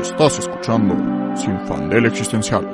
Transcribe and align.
Estás 0.00 0.38
escuchando 0.38 0.94
Sin 1.36 1.58
Fandel 1.66 2.06
Existencial 2.06 2.64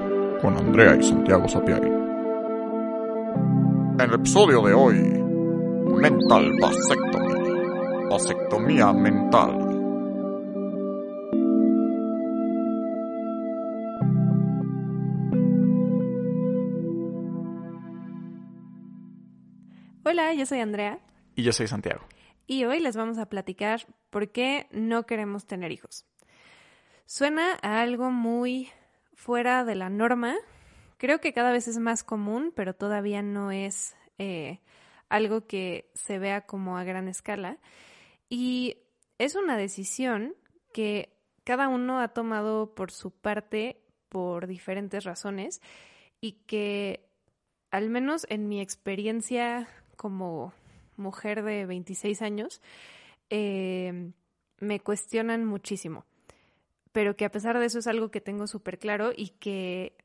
con 0.41 0.57
Andrea 0.57 0.97
y 0.97 1.03
Santiago 1.03 1.49
Sapiari. 1.49 1.89
En 1.89 4.01
el 4.01 4.15
episodio 4.15 4.63
de 4.63 4.73
hoy, 4.75 4.95
Mental 6.01 6.53
Vasectomy. 6.61 8.09
Vasectomía 8.11 8.93
mental. 8.93 9.59
Hola, 20.05 20.35
yo 20.35 20.47
soy 20.47 20.61
Andrea 20.61 20.99
Y 21.37 21.43
yo 21.43 21.53
soy 21.53 21.67
Santiago. 21.69 22.03
y 22.47 22.65
hoy 22.65 22.81
les 22.81 22.97
vamos 22.97 23.19
a 23.19 23.27
platicar 23.27 23.87
por 24.11 24.31
qué 24.31 24.67
no 24.73 25.07
queremos 25.07 25.47
tener 25.47 25.73
hijos. 25.73 26.05
Suena 27.07 27.59
a 27.63 27.81
algo 27.81 28.11
muy 28.11 28.71
fuera 29.15 29.65
de 29.65 29.75
la 29.75 29.91
norma. 29.91 30.37
Creo 30.97 31.21
que 31.21 31.33
cada 31.33 31.53
vez 31.53 31.69
es 31.69 31.79
más 31.79 32.05
común, 32.05 32.53
pero 32.55 32.75
todavía 32.75 33.23
no 33.23 33.51
es 33.51 33.97
eh, 34.19 34.61
algo 35.09 35.47
que 35.47 35.91
se 35.95 36.19
vea 36.19 36.47
como 36.47 36.79
a 36.79 36.85
gran 36.85 37.09
escala. 37.09 37.59
Y 38.29 38.79
es 39.19 39.35
una 39.35 39.57
decisión 39.57 40.35
que 40.73 41.17
cada 41.45 41.69
uno 41.69 42.01
ha 42.01 42.09
tomado 42.09 42.75
por 42.75 42.91
su 42.91 43.11
parte 43.11 43.83
por 44.09 44.47
diferentes 44.47 45.05
razones 45.05 45.61
y 46.21 46.33
que 46.47 47.09
al 47.71 47.89
menos 47.89 48.27
en 48.29 48.49
mi 48.49 48.61
experiencia 48.61 49.67
como 49.97 50.53
mujer 50.97 51.43
de 51.43 51.67
26 51.67 52.23
años, 52.23 52.61
eh, 53.31 54.13
me 54.59 54.81
cuestionan 54.81 55.45
muchísimo. 55.45 56.05
Pero 56.93 57.17
que 57.17 57.25
a 57.25 57.31
pesar 57.31 57.59
de 57.59 57.67
eso 57.67 57.79
es 57.79 57.87
algo 57.87 58.11
que 58.11 58.21
tengo 58.21 58.47
súper 58.47 58.79
claro 58.79 59.13
y 59.17 59.31
que, 59.31 59.97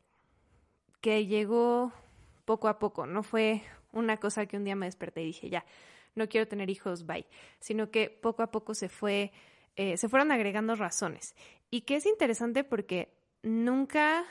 que 1.02 1.26
llegó 1.26 1.92
poco 2.46 2.70
a 2.70 2.80
poco. 2.80 3.06
No 3.06 3.24
fue 3.24 3.62
una 3.92 4.18
cosa 4.18 4.46
que 4.46 4.58
un 4.58 4.64
día 4.64 4.76
me 4.76 4.86
desperté 4.86 5.22
y 5.22 5.28
dije, 5.28 5.50
ya, 5.50 5.66
no 6.16 6.28
quiero 6.30 6.48
tener 6.48 6.70
hijos, 6.70 7.06
bye. 7.06 7.28
Sino 7.60 7.92
que 7.92 8.10
poco 8.10 8.42
a 8.42 8.52
poco 8.52 8.74
se 8.74 8.90
fue, 8.90 9.32
eh, 9.76 9.98
se 9.98 10.10
fueron 10.10 10.32
agregando 10.32 10.76
razones. 10.76 11.36
Y 11.70 11.82
que 11.82 11.98
es 11.98 12.06
interesante 12.06 12.64
porque 12.64 13.14
nunca, 13.44 14.26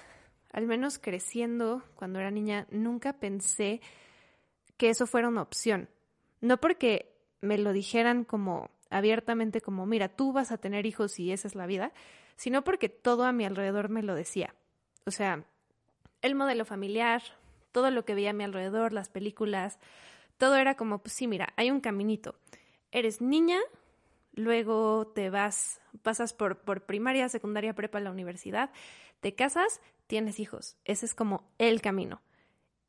al 0.53 0.67
menos 0.67 0.99
creciendo 0.99 1.83
cuando 1.95 2.19
era 2.19 2.31
niña, 2.31 2.67
nunca 2.71 3.15
pensé 3.15 3.81
que 4.77 4.91
eso 4.91 5.07
fuera 5.07 5.29
una 5.29 5.43
opción. 5.43 5.89
No 6.41 6.59
porque 6.59 7.15
me 7.41 7.59
lo 7.59 7.73
dijeran 7.73 8.25
como 8.25 8.71
abiertamente 8.91 9.61
como, 9.61 9.87
mira, 9.87 10.09
tú 10.09 10.33
vas 10.33 10.53
a 10.53 10.59
tener 10.59 10.87
hijos 10.87 11.19
y 11.19 11.33
esa 11.33 11.49
es 11.49 11.55
la 11.55 11.67
vida, 11.67 11.93
sino 12.37 12.63
porque 12.63 12.89
todo 12.89 13.25
a 13.25 13.33
mi 13.33 13.45
alrededor 13.45 13.89
me 13.89 14.03
lo 14.03 14.15
decía. 14.15 14.55
O 15.05 15.11
sea, 15.11 15.45
el 16.23 16.35
modelo 16.35 16.65
familiar, 16.65 17.23
todo 17.73 17.91
lo 17.91 18.05
que 18.05 18.15
veía 18.15 18.31
a 18.31 18.35
mi 18.35 18.45
alrededor, 18.45 18.93
las 18.93 19.09
películas, 19.09 19.79
todo 20.39 20.57
era 20.57 20.77
como, 20.77 20.99
pues 20.99 21.15
sí, 21.15 21.27
mira, 21.27 21.53
hay 21.57 21.71
un 21.71 21.81
caminito. 21.81 22.37
Eres 22.93 23.21
niña, 23.21 23.59
luego 24.33 25.07
te 25.15 25.31
vas, 25.31 25.81
pasas 26.03 26.33
por, 26.33 26.59
por 26.59 26.85
primaria, 26.85 27.29
secundaria, 27.29 27.75
prepa, 27.75 28.01
la 28.01 28.11
universidad, 28.11 28.71
te 29.21 29.35
casas, 29.35 29.81
tienes 30.07 30.39
hijos. 30.41 30.77
Ese 30.85 31.07
es 31.07 31.15
como 31.15 31.49
el 31.59 31.81
camino. 31.81 32.23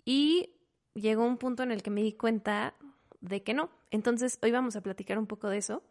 Y 0.05 0.53
llegó 0.93 1.25
un 1.25 1.37
punto 1.37 1.63
en 1.63 1.71
el 1.71 1.83
que 1.83 1.89
me 1.89 2.01
di 2.01 2.13
cuenta 2.13 2.75
de 3.21 3.43
que 3.43 3.53
no. 3.53 3.69
Entonces, 3.91 4.39
hoy 4.41 4.51
vamos 4.51 4.75
a 4.75 4.81
platicar 4.81 5.17
un 5.17 5.27
poco 5.27 5.49
de 5.49 5.57
eso 5.57 5.83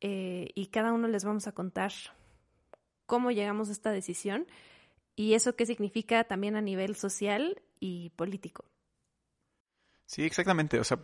eh, 0.00 0.50
y 0.54 0.66
cada 0.66 0.92
uno 0.92 1.08
les 1.08 1.24
vamos 1.24 1.46
a 1.46 1.52
contar 1.52 1.92
cómo 3.06 3.30
llegamos 3.30 3.68
a 3.68 3.72
esta 3.72 3.90
decisión 3.90 4.46
y 5.16 5.34
eso 5.34 5.56
qué 5.56 5.66
significa 5.66 6.24
también 6.24 6.56
a 6.56 6.60
nivel 6.60 6.96
social 6.96 7.62
y 7.80 8.10
político. 8.10 8.64
Sí, 10.06 10.24
exactamente. 10.24 10.80
O 10.80 10.84
sea, 10.84 10.98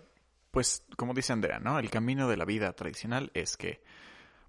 pues 0.51 0.85
como 0.97 1.15
dice 1.15 1.33
Andrea, 1.33 1.59
¿no? 1.59 1.79
El 1.79 1.91
camino 1.91 2.29
de 2.29 2.37
la 2.37 2.45
vida 2.45 2.73
tradicional 2.73 3.31
es 3.35 3.57
que, 3.57 3.83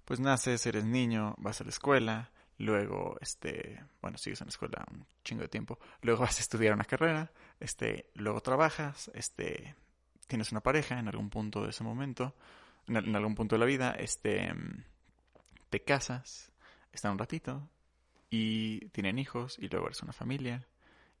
pues 0.04 0.20
naces, 0.20 0.66
eres 0.66 0.84
niño, 0.84 1.34
vas 1.38 1.60
a 1.60 1.64
la 1.64 1.70
escuela, 1.70 2.32
luego, 2.58 3.16
este, 3.20 3.82
bueno, 4.00 4.18
sigues 4.18 4.40
en 4.40 4.46
la 4.46 4.50
escuela 4.50 4.84
un 4.90 5.06
chingo 5.24 5.42
de 5.42 5.48
tiempo, 5.48 5.78
luego 6.02 6.20
vas 6.22 6.38
a 6.38 6.42
estudiar 6.42 6.74
una 6.74 6.84
carrera, 6.84 7.32
este, 7.60 8.10
luego 8.14 8.40
trabajas, 8.40 9.10
este, 9.14 9.74
tienes 10.26 10.52
una 10.52 10.60
pareja 10.60 10.98
en 10.98 11.08
algún 11.08 11.30
punto 11.30 11.62
de 11.62 11.70
ese 11.70 11.84
momento, 11.84 12.34
en, 12.86 13.14
algún 13.14 13.34
punto 13.34 13.54
de 13.54 13.60
la 13.60 13.66
vida, 13.66 13.92
este, 13.92 14.52
te 15.70 15.82
casas, 15.82 16.51
están 16.92 17.12
un 17.12 17.18
ratito 17.18 17.68
y 18.30 18.88
tienen 18.88 19.18
hijos 19.18 19.58
y 19.58 19.68
luego 19.68 19.86
eres 19.86 20.02
una 20.02 20.12
familia 20.12 20.66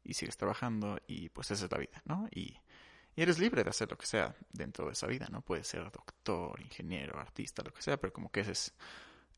y 0.04 0.14
sigues 0.14 0.36
trabajando 0.36 1.00
y 1.06 1.28
pues 1.28 1.50
esa 1.50 1.66
es 1.66 1.70
la 1.70 1.78
vida, 1.78 2.02
¿no? 2.04 2.28
Y, 2.30 2.56
y 3.14 3.22
eres 3.22 3.38
libre 3.38 3.62
de 3.62 3.70
hacer 3.70 3.90
lo 3.90 3.98
que 3.98 4.06
sea 4.06 4.34
dentro 4.52 4.86
de 4.86 4.92
esa 4.92 5.06
vida, 5.06 5.28
¿no? 5.30 5.42
Puedes 5.42 5.66
ser 5.66 5.90
doctor, 5.90 6.60
ingeniero, 6.60 7.18
artista, 7.18 7.62
lo 7.62 7.72
que 7.72 7.82
sea, 7.82 7.98
pero 7.98 8.12
como 8.12 8.30
que 8.30 8.40
esa 8.40 8.52
es, 8.52 8.74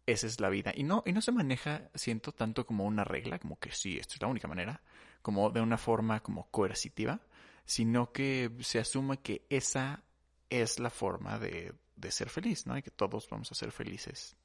esa 0.06 0.26
es 0.26 0.40
la 0.40 0.48
vida. 0.48 0.72
Y 0.74 0.84
no, 0.84 1.02
y 1.04 1.12
no 1.12 1.20
se 1.20 1.32
maneja, 1.32 1.90
siento, 1.94 2.32
tanto 2.32 2.64
como 2.64 2.84
una 2.84 3.04
regla, 3.04 3.38
como 3.38 3.58
que 3.58 3.72
sí, 3.72 3.98
esto 3.98 4.14
es 4.14 4.22
la 4.22 4.28
única 4.28 4.48
manera, 4.48 4.80
como 5.22 5.50
de 5.50 5.60
una 5.60 5.78
forma 5.78 6.20
como 6.20 6.48
coercitiva, 6.50 7.20
sino 7.64 8.12
que 8.12 8.50
se 8.60 8.78
asume 8.78 9.18
que 9.18 9.46
esa 9.48 10.04
es 10.50 10.78
la 10.78 10.90
forma 10.90 11.38
de, 11.38 11.74
de 11.96 12.10
ser 12.10 12.28
feliz, 12.28 12.66
¿no? 12.66 12.78
Y 12.78 12.82
que 12.82 12.90
todos 12.90 13.28
vamos 13.28 13.50
a 13.50 13.54
ser 13.54 13.72
felices 13.72 14.36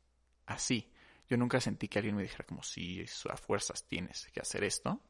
así. 0.48 0.92
Yo 1.30 1.38
nunca 1.38 1.62
sentí 1.62 1.88
que 1.88 2.00
alguien 2.00 2.16
me 2.16 2.24
dijera 2.24 2.44
como, 2.46 2.64
sí, 2.64 3.06
a 3.30 3.38
fuerzas 3.38 3.88
tienes 3.88 4.28
que 4.34 4.40
hacer 4.40 4.64
esto. 4.64 5.02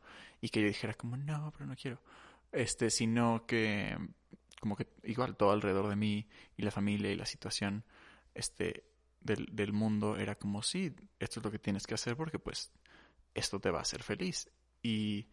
Y 0.42 0.50
que 0.50 0.62
yo 0.62 0.68
dijera 0.68 0.94
como, 0.94 1.16
no, 1.18 1.52
pero 1.52 1.66
no 1.66 1.76
quiero. 1.76 2.02
Este, 2.52 2.90
sino 2.90 3.46
que, 3.46 3.98
como 4.60 4.76
que 4.76 4.88
igual 5.04 5.38
todo 5.38 5.52
alrededor 5.52 5.88
de 5.88 5.96
mí 5.96 6.28
y 6.58 6.64
la 6.64 6.72
familia 6.72 7.12
y 7.12 7.16
la 7.16 7.26
situación, 7.26 7.86
este, 8.34 8.84
del, 9.22 9.48
del 9.52 9.74
mundo 9.74 10.18
era 10.18 10.36
como, 10.36 10.62
sí, 10.62 10.94
esto 11.20 11.40
es 11.40 11.46
lo 11.46 11.52
que 11.52 11.60
tienes 11.60 11.86
que 11.86 11.94
hacer 11.94 12.16
porque 12.16 12.40
pues 12.40 12.72
esto 13.34 13.60
te 13.60 13.72
va 13.72 13.80
a 13.80 13.84
hacer 13.84 14.04
feliz. 14.04 14.50
Y, 14.82 15.28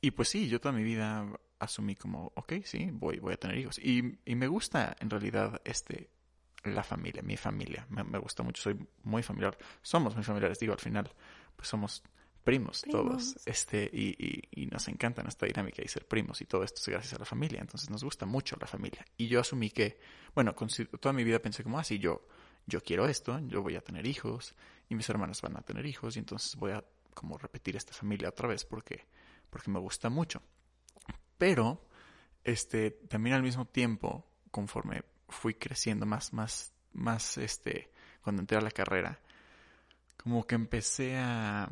y 0.00 0.10
pues 0.10 0.28
sí, 0.28 0.48
yo 0.48 0.60
toda 0.60 0.72
mi 0.72 0.82
vida 0.82 1.26
asumí 1.58 1.96
como, 1.96 2.32
ok, 2.36 2.54
sí, 2.64 2.90
voy, 2.92 3.18
voy 3.18 3.34
a 3.34 3.38
tener 3.38 3.58
hijos. 3.58 3.78
Y, 3.78 4.18
y 4.24 4.34
me 4.34 4.48
gusta 4.48 4.96
en 5.00 5.10
realidad 5.10 5.60
este, 5.64 6.10
la 6.64 6.82
familia, 6.82 7.22
mi 7.22 7.36
familia. 7.36 7.86
Me, 7.90 8.04
me, 8.04 8.18
gusta 8.18 8.42
mucho, 8.42 8.62
soy 8.62 8.78
muy 9.04 9.22
familiar. 9.22 9.56
Somos 9.82 10.14
muy 10.14 10.24
familiares, 10.24 10.58
digo, 10.58 10.72
al 10.72 10.80
final, 10.80 11.10
pues 11.56 11.68
somos 11.68 12.02
primos, 12.48 12.80
Primos. 12.82 13.04
todos. 13.04 13.46
Este, 13.46 13.90
y, 13.92 14.16
y, 14.18 14.62
y, 14.62 14.66
nos 14.66 14.88
encanta 14.88 15.22
nuestra 15.22 15.46
dinámica 15.46 15.82
y 15.84 15.88
ser 15.88 16.06
primos 16.06 16.40
y 16.40 16.46
todo 16.46 16.64
esto 16.64 16.80
es 16.80 16.88
gracias 16.88 17.12
a 17.12 17.18
la 17.18 17.26
familia. 17.26 17.60
Entonces 17.60 17.90
nos 17.90 18.02
gusta 18.02 18.24
mucho 18.24 18.56
la 18.58 18.66
familia. 18.66 19.04
Y 19.18 19.28
yo 19.28 19.40
asumí 19.40 19.70
que, 19.70 20.00
bueno, 20.34 20.54
con, 20.54 20.68
toda 20.98 21.12
mi 21.12 21.24
vida 21.24 21.40
pensé 21.40 21.62
como, 21.62 21.78
ah, 21.78 21.84
sí, 21.84 21.98
yo, 21.98 22.26
yo 22.66 22.80
quiero 22.80 23.06
esto, 23.06 23.38
yo 23.48 23.62
voy 23.62 23.76
a 23.76 23.82
tener 23.82 24.06
hijos 24.06 24.54
y 24.88 24.94
mis 24.94 25.08
hermanos 25.10 25.42
van 25.42 25.58
a 25.58 25.60
tener 25.60 25.84
hijos 25.84 26.16
y 26.16 26.20
entonces 26.20 26.56
voy 26.56 26.72
a 26.72 26.82
como 27.12 27.36
repetir 27.36 27.76
esta 27.76 27.92
familia 27.92 28.30
otra 28.30 28.48
vez 28.48 28.64
porque, 28.64 29.04
porque 29.50 29.70
me 29.70 29.78
gusta 29.78 30.08
mucho. 30.08 30.40
Pero, 31.36 31.86
este, 32.44 32.92
también 32.92 33.36
al 33.36 33.42
mismo 33.42 33.66
tiempo, 33.66 34.24
conforme 34.50 35.02
fui 35.28 35.54
creciendo 35.54 36.06
más, 36.06 36.32
más, 36.32 36.72
más, 36.92 37.38
este, 37.38 37.90
cuando 38.22 38.42
entré 38.42 38.58
a 38.58 38.62
la 38.62 38.70
carrera, 38.70 39.18
como 40.16 40.46
que 40.46 40.54
empecé 40.54 41.16
a, 41.16 41.68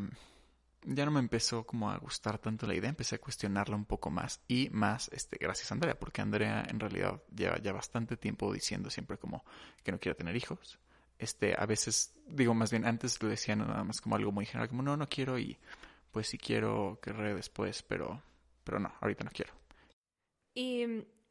ya 0.87 1.05
no 1.05 1.11
me 1.11 1.21
empezó 1.21 1.67
como 1.67 1.91
a 1.91 1.99
gustar 1.99 2.39
tanto 2.39 2.67
la 2.67 2.75
idea, 2.75 2.89
empecé 2.89 3.17
a 3.17 3.21
cuestionarla 3.21 3.77
un 3.77 3.85
poco 3.85 4.11
más 4.11 4.41
y 4.47 4.71
más, 4.71 5.09
este, 5.13 5.37
gracias 5.39 5.71
a 5.71 5.75
Andrea, 5.75 5.99
porque 5.99 6.23
Andrea 6.23 6.65
en 6.69 6.79
realidad 6.79 7.21
lleva 7.35 7.59
ya 7.59 7.73
bastante 7.73 8.17
tiempo 8.17 8.53
diciendo 8.53 8.89
siempre 8.89 9.19
como 9.19 9.45
que 9.83 9.93
no 9.93 9.99
quiere 9.99 10.15
tener 10.15 10.37
hijos. 10.37 10.79
Este, 11.19 11.55
a 11.59 11.67
veces, 11.67 12.15
digo 12.29 12.55
más 12.55 12.71
bien, 12.71 12.85
antes 12.85 13.21
lo 13.23 13.29
decía 13.29 13.57
nada 13.57 13.83
más 13.83 14.01
como 14.01 14.17
algo 14.17 14.33
muy 14.33 14.47
general, 14.47 14.69
como 14.69 14.83
no, 14.83 14.97
no 14.97 15.09
quiero 15.09 15.39
y 15.39 15.59
pues 16.13 16.29
si 16.29 16.39
quiero, 16.39 16.99
querré 17.03 17.35
después, 17.35 17.83
pero, 17.83 18.23
pero 18.65 18.79
no, 18.79 18.93
ahorita 19.01 19.25
no 19.25 19.31
quiero. 19.33 19.53
Y 20.55 20.83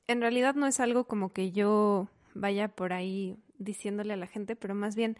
en 0.08 0.22
realidad 0.22 0.56
no 0.56 0.68
es 0.68 0.80
algo 0.80 1.06
como 1.06 1.32
que 1.32 1.52
yo 1.52 2.10
vaya 2.36 2.68
por 2.68 2.94
ahí 2.94 3.38
diciéndole 3.58 4.14
a 4.14 4.18
la 4.18 4.28
gente, 4.28 4.56
pero 4.56 4.76
más 4.76 4.96
bien 4.96 5.18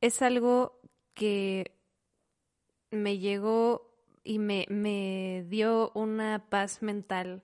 es 0.00 0.22
algo 0.22 0.80
que 1.12 1.72
me 2.90 3.18
llegó 3.18 3.90
y 4.22 4.38
me, 4.38 4.66
me 4.70 5.44
dio 5.48 5.90
una 5.94 6.46
paz 6.48 6.82
mental 6.82 7.42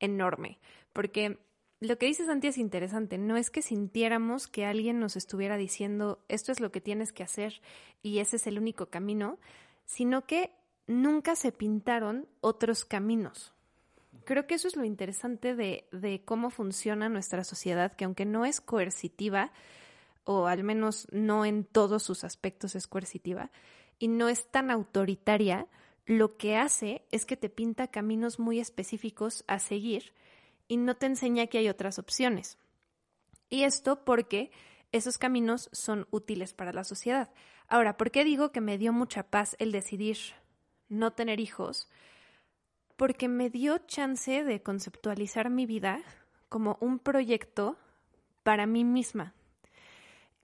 enorme, 0.00 0.58
porque 0.92 1.38
lo 1.78 1.98
que 1.98 2.06
dice 2.06 2.24
Santi 2.24 2.48
es 2.48 2.58
interesante, 2.58 3.18
no 3.18 3.36
es 3.36 3.50
que 3.50 3.60
sintiéramos 3.62 4.48
que 4.48 4.64
alguien 4.64 4.98
nos 4.98 5.14
estuviera 5.14 5.56
diciendo 5.56 6.24
esto 6.28 6.50
es 6.50 6.58
lo 6.58 6.72
que 6.72 6.80
tienes 6.80 7.12
que 7.12 7.22
hacer 7.22 7.60
y 8.02 8.18
ese 8.18 8.36
es 8.36 8.46
el 8.46 8.58
único 8.58 8.86
camino, 8.86 9.38
sino 9.84 10.26
que 10.26 10.52
nunca 10.86 11.36
se 11.36 11.52
pintaron 11.52 12.28
otros 12.40 12.84
caminos. 12.84 13.55
Creo 14.26 14.46
que 14.46 14.56
eso 14.56 14.66
es 14.66 14.76
lo 14.76 14.84
interesante 14.84 15.54
de, 15.54 15.88
de, 15.92 16.22
cómo 16.24 16.50
funciona 16.50 17.08
nuestra 17.08 17.44
sociedad, 17.44 17.94
que 17.94 18.04
aunque 18.04 18.24
no 18.24 18.44
es 18.44 18.60
coercitiva, 18.60 19.52
o 20.24 20.48
al 20.48 20.64
menos 20.64 21.06
no 21.12 21.44
en 21.44 21.64
todos 21.64 22.02
sus 22.02 22.24
aspectos 22.24 22.74
es 22.74 22.88
coercitiva, 22.88 23.52
y 24.00 24.08
no 24.08 24.28
es 24.28 24.50
tan 24.50 24.72
autoritaria, 24.72 25.68
lo 26.06 26.36
que 26.36 26.56
hace 26.56 27.06
es 27.12 27.24
que 27.24 27.36
te 27.36 27.48
pinta 27.48 27.86
caminos 27.86 28.40
muy 28.40 28.58
específicos 28.58 29.44
a 29.46 29.60
seguir 29.60 30.12
y 30.66 30.76
no 30.76 30.96
te 30.96 31.06
enseña 31.06 31.46
que 31.46 31.58
hay 31.58 31.68
otras 31.68 32.00
opciones. 32.00 32.58
Y 33.48 33.62
esto 33.62 34.04
porque 34.04 34.50
esos 34.90 35.18
caminos 35.18 35.68
son 35.72 36.08
útiles 36.10 36.52
para 36.52 36.72
la 36.72 36.82
sociedad. 36.82 37.32
Ahora, 37.68 37.96
¿por 37.96 38.10
qué 38.10 38.24
digo 38.24 38.50
que 38.50 38.60
me 38.60 38.76
dio 38.76 38.92
mucha 38.92 39.22
paz 39.22 39.54
el 39.60 39.70
decidir 39.70 40.18
no 40.88 41.12
tener 41.12 41.38
hijos? 41.38 41.88
Porque 42.96 43.28
me 43.28 43.50
dio 43.50 43.78
chance 43.78 44.44
de 44.44 44.62
conceptualizar 44.62 45.50
mi 45.50 45.66
vida 45.66 46.00
como 46.48 46.78
un 46.80 46.98
proyecto 46.98 47.76
para 48.42 48.66
mí 48.66 48.84
misma. 48.84 49.34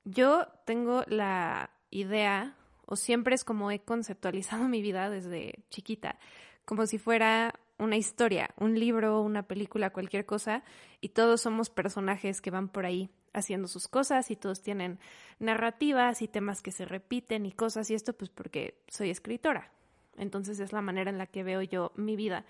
Yo 0.05 0.47
tengo 0.65 1.05
la 1.07 1.71
idea, 1.91 2.57
o 2.87 2.97
siempre 2.97 3.35
es 3.35 3.45
como 3.45 3.71
he 3.71 3.81
conceptualizado 3.81 4.65
mi 4.69 4.83
vida 4.83 5.09
desde 5.11 5.65
chiquita, 5.71 6.19
como 6.65 6.87
si 6.87 6.99
fuera 6.99 7.55
una 7.79 7.97
historia, 7.97 8.51
un 8.59 8.79
libro, 8.79 9.23
una 9.23 9.43
película, 9.43 9.91
cualquier 9.91 10.27
cosa, 10.27 10.63
y 11.01 11.11
todos 11.11 11.41
somos 11.41 11.71
personajes 11.71 12.41
que 12.41 12.51
van 12.51 12.69
por 12.69 12.87
ahí 12.87 13.11
haciendo 13.33 13.67
sus 13.67 13.89
cosas 13.89 14.31
y 14.31 14.37
todos 14.37 14.63
tienen 14.63 14.99
narrativas 15.39 16.23
y 16.23 16.29
temas 16.29 16.63
que 16.63 16.71
se 16.71 16.85
repiten 16.85 17.47
y 17.47 17.53
cosas 17.53 17.91
y 17.91 17.95
esto 17.95 18.13
pues 18.13 18.31
porque 18.31 18.83
soy 18.89 19.11
escritora. 19.11 19.73
Entonces 20.17 20.61
es 20.61 20.73
la 20.73 20.83
manera 20.83 21.11
en 21.11 21.19
la 21.19 21.27
que 21.27 21.43
veo 21.43 21.63
yo 21.63 21.93
mi 21.97 22.17
vida. 22.17 22.45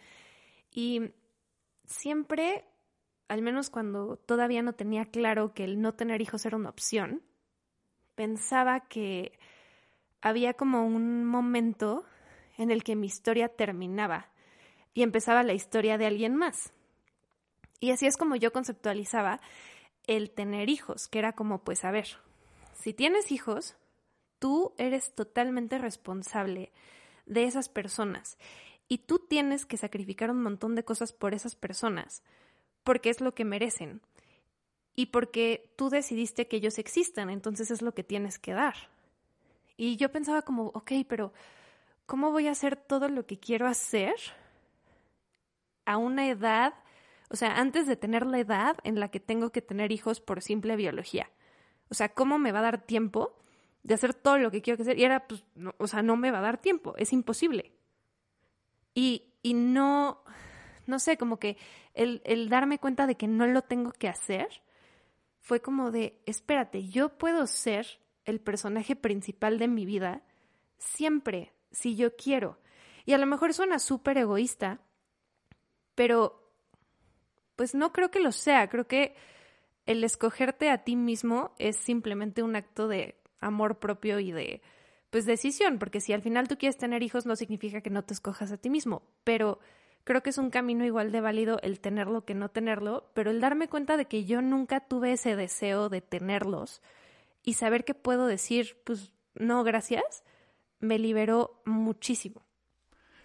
Y 0.71 1.13
siempre, 1.85 2.65
al 3.29 3.43
menos 3.43 3.71
cuando 3.71 4.17
todavía 4.17 4.63
no 4.63 4.73
tenía 4.73 5.07
claro 5.07 5.55
que 5.55 5.65
el 5.65 5.81
no 5.81 5.95
tener 5.95 6.21
hijos 6.21 6.45
era 6.47 6.57
una 6.57 6.71
opción, 6.71 7.23
pensaba 8.15 8.81
que 8.81 9.39
había 10.21 10.55
como 10.55 10.87
un 10.87 11.25
momento 11.25 12.05
en 12.57 12.71
el 12.71 12.85
que 12.85 12.97
mi 12.97 13.07
historia 13.07 13.49
terminaba 13.49 14.29
y 14.95 15.03
empezaba 15.03 15.43
la 15.43 15.55
historia 15.55 15.99
de 15.99 16.07
alguien 16.07 16.37
más. 16.37 16.73
Y 17.81 17.91
así 17.91 18.07
es 18.07 18.17
como 18.17 18.37
yo 18.37 18.53
conceptualizaba 18.53 19.41
el 20.07 20.31
tener 20.31 20.69
hijos, 20.69 21.09
que 21.09 21.19
era 21.19 21.33
como, 21.33 21.65
pues 21.65 21.85
a 21.85 21.91
ver, 21.91 22.07
si 22.75 22.93
tienes 22.93 23.33
hijos, 23.33 23.77
tú 24.39 24.75
eres 24.79 25.15
totalmente 25.15 25.79
responsable 25.79 26.73
de 27.27 27.45
esas 27.45 27.69
personas 27.69 28.39
y 28.89 28.99
tú 28.99 29.19
tienes 29.19 29.65
que 29.65 29.77
sacrificar 29.77 30.31
un 30.31 30.43
montón 30.43 30.75
de 30.75 30.85
cosas 30.85 31.13
por 31.13 31.35
esas 31.35 31.57
personas, 31.57 32.23
porque 32.85 33.11
es 33.11 33.21
lo 33.21 33.35
que 33.35 33.45
merecen 33.45 34.03
y 34.95 35.07
porque 35.07 35.73
tú 35.77 35.89
decidiste 35.89 36.49
que 36.49 36.57
ellos 36.57 36.79
existan, 36.79 37.31
entonces 37.31 37.71
es 37.71 37.83
lo 37.83 37.95
que 37.95 38.05
tienes 38.05 38.39
que 38.39 38.53
dar. 38.53 38.75
Y 39.77 39.97
yo 39.97 40.13
pensaba 40.13 40.43
como, 40.43 40.67
ok, 40.67 40.93
pero 41.09 41.33
¿cómo 42.07 42.33
voy 42.33 42.49
a 42.49 42.53
hacer 42.53 42.77
todo 42.77 43.09
lo 43.09 43.27
que 43.27 43.39
quiero 43.39 43.67
hacer 43.67 44.15
a 45.85 45.97
una 45.97 46.29
edad, 46.29 46.75
o 47.31 47.37
sea, 47.37 47.59
antes 47.59 47.87
de 47.87 47.97
tener 47.97 48.27
la 48.27 48.39
edad 48.39 48.77
en 48.85 49.01
la 49.01 49.09
que 49.09 49.21
tengo 49.21 49.51
que 49.51 49.63
tener 49.63 49.93
hijos 49.93 50.21
por 50.21 50.43
simple 50.43 50.77
biología. 50.77 51.31
O 51.89 51.95
sea, 51.95 52.11
¿cómo 52.11 52.39
me 52.39 52.53
va 52.53 52.61
a 52.61 52.63
dar 52.63 52.83
tiempo 52.83 53.37
de 53.83 53.95
hacer 53.95 54.15
todo 54.15 54.39
lo 54.39 54.51
que 54.51 54.63
quiero 54.63 54.83
hacer? 54.83 54.99
Y 54.99 55.05
era, 55.05 55.27
pues, 55.27 55.45
o 55.79 55.87
sea, 55.87 56.03
no 56.03 56.17
me 56.17 56.31
va 56.31 56.39
a 56.39 56.43
dar 56.43 56.59
tiempo, 56.59 56.95
es 56.97 57.13
imposible. 57.13 57.73
Y, 58.95 59.35
y 59.43 59.55
no, 59.55 60.23
no 60.87 60.99
sé, 60.99 61.17
como 61.17 61.39
que 61.39 61.57
el, 61.95 62.23
el 62.25 62.49
darme 62.49 62.79
cuenta 62.79 63.07
de 63.07 63.17
que 63.17 63.27
no 63.27 63.47
lo 63.47 63.63
tengo 63.63 63.93
que 63.93 64.09
hacer 64.09 64.49
fue 65.41 65.61
como 65.61 65.91
de, 65.91 66.23
espérate, 66.27 66.89
yo 66.89 67.19
puedo 67.19 67.47
ser 67.47 68.01
el 68.25 68.41
personaje 68.41 68.95
principal 68.95 69.59
de 69.59 69.69
mi 69.69 69.85
vida 69.85 70.23
siempre, 70.79 71.53
si 71.71 71.97
yo 71.97 72.15
quiero. 72.17 72.61
Y 73.05 73.15
a 73.15 73.19
lo 73.19 73.27
mejor 73.27 73.53
suena 73.53 73.79
súper 73.79 74.19
egoísta, 74.19 74.81
pero 75.95 76.53
pues 77.57 77.75
no 77.75 77.93
creo 77.93 78.11
que 78.11 78.21
lo 78.21 78.33
sea, 78.33 78.69
creo 78.69 78.87
que 78.87 79.15
el 79.87 80.05
escogerte 80.05 80.71
a 80.71 80.85
ti 80.85 80.97
mismo 80.97 81.55
es 81.59 81.77
simplemente 81.77 82.43
un 82.43 82.57
acto 82.57 82.87
de 82.89 83.21
amor 83.43 83.79
propio 83.79 84.19
y 84.19 84.33
de 84.33 84.63
pues 85.11 85.27
decisión, 85.27 85.79
porque 85.79 86.01
si 86.01 86.15
al 86.15 86.23
final 86.23 86.49
tú 86.49 86.57
quieres 86.57 86.79
tener 86.79 87.03
hijos 87.03 87.27
no 87.27 87.37
significa 87.37 87.83
que 87.83 87.91
no 87.91 88.03
te 88.03 88.15
escojas 88.15 88.51
a 88.51 88.57
ti 88.57 88.71
mismo, 88.71 89.03
pero 89.25 89.59
creo 90.05 90.23
que 90.23 90.31
es 90.31 90.39
un 90.39 90.49
camino 90.49 90.87
igual 90.87 91.13
de 91.13 91.21
válido 91.21 91.59
el 91.63 91.81
tenerlo 91.81 92.25
que 92.25 92.35
no 92.35 92.51
tenerlo, 92.51 93.11
pero 93.15 93.31
el 93.31 93.41
darme 93.41 93.69
cuenta 93.69 93.99
de 93.99 94.07
que 94.07 94.25
yo 94.25 94.41
nunca 94.41 94.81
tuve 94.81 95.13
ese 95.13 95.37
deseo 95.37 95.91
de 95.91 96.01
tenerlos 96.01 96.81
y 97.43 97.55
saber 97.55 97.85
que 97.85 97.95
puedo 97.95 98.27
decir, 98.27 98.81
pues 98.85 99.13
no, 99.35 99.65
gracias, 99.65 100.25
me 100.81 100.99
liberó 100.99 101.63
muchísimo. 101.67 102.47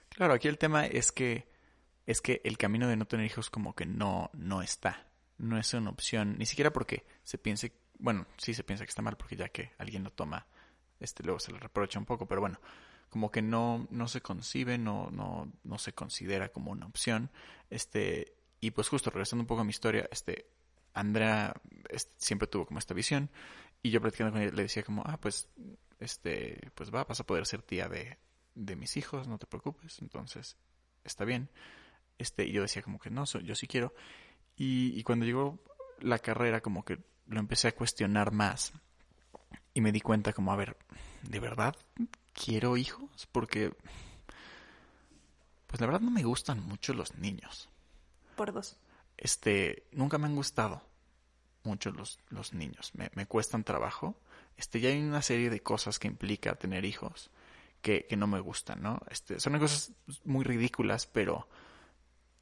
Claro, 0.10 0.34
aquí 0.34 0.48
el 0.48 0.58
tema 0.58 0.86
es 0.86 1.12
que 1.12 1.48
es 2.06 2.22
que 2.22 2.42
el 2.46 2.58
camino 2.58 2.88
de 2.88 2.96
no 2.96 3.06
tener 3.06 3.26
hijos 3.26 3.50
como 3.50 3.76
que 3.76 3.86
no, 3.86 4.32
no 4.34 4.62
está. 4.62 5.08
No 5.38 5.60
es 5.60 5.74
una 5.74 5.90
opción, 5.90 6.38
ni 6.38 6.46
siquiera 6.46 6.72
porque 6.72 7.06
se 7.24 7.38
piense, 7.38 7.74
bueno, 8.00 8.26
sí 8.38 8.54
se 8.54 8.64
piensa 8.64 8.86
que 8.86 8.90
está 8.90 9.02
mal 9.02 9.18
porque 9.18 9.36
ya 9.36 9.50
que 9.50 9.72
alguien 9.78 10.04
lo 10.04 10.12
toma, 10.12 10.46
este 11.00 11.24
luego 11.24 11.40
se 11.40 11.52
le 11.52 11.60
reprocha 11.60 12.00
un 12.00 12.06
poco, 12.06 12.28
pero 12.28 12.42
bueno, 12.42 12.60
como 13.10 13.32
que 13.32 13.42
no, 13.42 13.88
no 13.90 14.08
se 14.08 14.22
concibe, 14.22 14.78
no, 14.78 15.10
no, 15.12 15.52
no 15.64 15.78
se 15.78 15.94
considera 15.94 16.50
como 16.50 16.72
una 16.72 16.86
opción. 16.86 17.30
Este, 17.70 18.36
y 18.60 18.72
pues 18.72 18.90
justo 18.90 19.10
regresando 19.10 19.44
un 19.44 19.48
poco 19.48 19.62
a 19.62 19.64
mi 19.64 19.70
historia, 19.70 20.08
este, 20.12 20.48
Andrea 20.94 21.54
siempre 22.18 22.48
tuvo 22.48 22.66
como 22.66 22.80
esta 22.80 22.94
visión 22.94 23.30
y 23.82 23.92
yo 23.92 24.02
platicando 24.02 24.34
con 24.34 24.42
ella 24.42 24.52
le 24.52 24.64
decía 24.64 24.84
como, 24.84 25.04
ah, 25.06 25.18
pues, 25.20 25.50
este, 26.00 26.72
pues 26.76 26.94
va, 26.94 27.04
vas 27.04 27.20
a 27.20 27.26
poder 27.26 27.46
ser 27.46 27.62
tía 27.62 27.88
de, 27.88 28.18
de 28.56 28.76
mis 28.76 28.98
hijos, 28.98 29.28
no 29.28 29.38
te 29.38 29.48
preocupes, 29.48 30.00
entonces 30.02 30.58
está 31.04 31.24
bien. 31.24 31.50
Este, 32.18 32.52
yo 32.52 32.64
decía 32.64 32.82
como 32.82 33.00
que 33.00 33.12
no, 33.12 33.26
yo 33.26 33.56
sí 33.56 33.68
quiero. 33.68 33.94
Y, 34.56 35.00
y 35.00 35.04
cuando 35.04 35.26
llegó 35.26 35.60
la 36.00 36.20
carrera 36.20 36.62
como 36.62 36.84
que 36.84 37.00
lo 37.28 37.40
empecé 37.40 37.70
a 37.70 37.76
cuestionar 37.76 38.32
más 38.32 38.74
y 39.74 39.82
me 39.82 39.92
di 39.92 40.02
cuenta 40.02 40.34
como, 40.34 40.52
a 40.52 40.56
ver, 40.56 40.78
¿de 41.24 41.40
verdad 41.40 41.76
quiero 42.34 42.78
hijos? 42.78 43.28
Porque, 43.32 43.74
pues 45.68 45.80
la 45.80 45.88
verdad 45.88 46.02
no 46.02 46.12
me 46.12 46.24
gustan 46.24 46.62
mucho 46.66 46.94
los 46.94 47.16
niños. 47.16 47.70
Por 48.36 48.54
dos. 48.54 48.78
Este, 49.18 49.88
nunca 49.92 50.18
me 50.18 50.28
han 50.28 50.36
gustado 50.36 50.82
mucho 51.64 51.92
los, 51.92 52.20
los 52.30 52.54
niños. 52.54 52.92
Me, 52.96 53.12
me 53.16 53.26
cuestan 53.26 53.64
trabajo. 53.64 54.20
Este, 54.56 54.80
ya 54.80 54.90
hay 54.90 55.02
una 55.02 55.22
serie 55.22 55.50
de 55.50 55.62
cosas 55.62 56.00
que 56.00 56.08
implica 56.08 56.56
tener 56.56 56.86
hijos 56.86 57.30
que, 57.82 58.06
que 58.08 58.18
no 58.18 58.28
me 58.28 58.40
gustan, 58.40 58.82
¿no? 58.82 59.00
Este, 59.10 59.40
son 59.40 59.58
cosas 59.60 59.92
muy 60.24 60.44
ridículas, 60.44 61.06
pero 61.06 61.48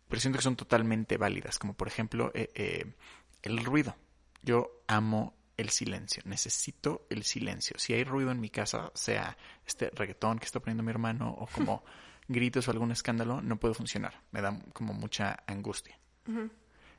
pero 0.07 0.21
siento 0.21 0.37
que 0.37 0.43
son 0.43 0.55
totalmente 0.55 1.17
válidas, 1.17 1.57
como 1.59 1.73
por 1.73 1.87
ejemplo 1.87 2.31
eh, 2.33 2.51
eh, 2.53 2.93
el 3.41 3.63
ruido. 3.65 3.95
Yo 4.41 4.74
amo 4.87 5.35
el 5.57 5.69
silencio, 5.69 6.21
necesito 6.25 7.07
el 7.09 7.23
silencio. 7.23 7.77
Si 7.79 7.93
hay 7.93 8.03
ruido 8.03 8.31
en 8.31 8.39
mi 8.39 8.49
casa, 8.49 8.91
sea 8.93 9.37
este 9.65 9.89
reggaetón 9.89 10.39
que 10.39 10.45
está 10.45 10.59
poniendo 10.59 10.83
mi 10.83 10.91
hermano 10.91 11.29
o 11.29 11.47
como 11.47 11.83
gritos 12.27 12.67
o 12.67 12.71
algún 12.71 12.91
escándalo, 12.91 13.41
no 13.41 13.57
puedo 13.57 13.73
funcionar. 13.73 14.21
Me 14.31 14.41
da 14.41 14.59
como 14.73 14.93
mucha 14.93 15.43
angustia. 15.47 15.97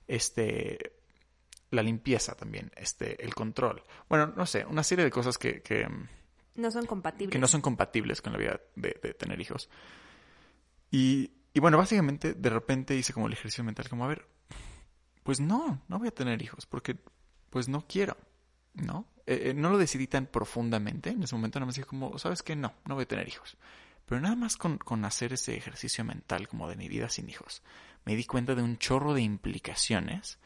Este, 0.07 0.93
la 1.71 1.83
limpieza 1.83 2.35
también, 2.35 2.71
este, 2.77 3.23
el 3.23 3.35
control. 3.35 3.83
Bueno, 4.09 4.29
no 4.29 4.47
sé, 4.47 4.65
una 4.65 4.83
serie 4.83 5.05
de 5.05 5.11
cosas 5.11 5.37
que, 5.37 5.63
que 5.63 5.87
no 6.55 6.71
son 6.71 6.87
compatibles. 6.87 7.33
Que 7.33 7.39
no 7.39 7.49
son 7.49 7.61
compatibles 7.61 8.23
con 8.23 8.33
la 8.33 8.39
vida 8.39 8.61
de, 8.77 8.99
de 9.03 9.15
tener 9.15 9.41
hijos. 9.41 9.69
Y 10.91 11.33
y 11.57 11.59
bueno, 11.59 11.79
básicamente 11.79 12.35
de 12.35 12.51
repente 12.51 12.95
hice 12.95 13.15
como 13.15 13.29
el 13.29 13.33
ejercicio 13.33 13.65
mental, 13.65 13.89
como 13.89 14.05
a 14.05 14.09
ver, 14.09 14.27
pues 15.23 15.41
no, 15.41 15.83
no 15.89 15.99
voy 15.99 16.09
a 16.09 16.15
tener 16.15 16.43
hijos, 16.43 16.67
porque 16.67 16.99
pues 17.51 17.69
no 17.69 17.85
quiero, 17.87 18.17
¿no? 18.75 19.07
Eh, 19.27 19.51
eh, 19.51 19.55
no 19.55 19.71
lo 19.71 19.79
decidí 19.79 20.07
tan 20.07 20.27
profundamente, 20.27 21.11
en 21.11 21.23
ese 21.23 21.35
momento 21.35 21.59
nada 21.59 21.67
más 21.67 21.75
dije 21.77 21.87
como, 21.87 22.19
¿sabes 22.19 22.43
qué? 22.43 22.55
No, 22.55 22.75
no 22.85 22.95
voy 22.95 23.05
a 23.05 23.09
tener 23.09 23.29
hijos. 23.29 23.57
Pero 24.07 24.21
nada 24.21 24.37
más 24.37 24.57
con, 24.57 24.79
con 24.79 25.05
hacer 25.05 25.33
ese 25.33 25.57
ejercicio 25.57 26.05
mental 26.05 26.47
como 26.47 26.69
de 26.69 26.77
mi 26.77 26.89
vida 26.89 27.09
sin 27.09 27.29
hijos, 27.29 27.63
me 28.05 28.15
di 28.15 28.25
cuenta 28.25 28.55
de 28.55 28.63
un 28.63 28.79
chorro 28.79 29.15
de 29.15 29.23
implicaciones 29.23 30.39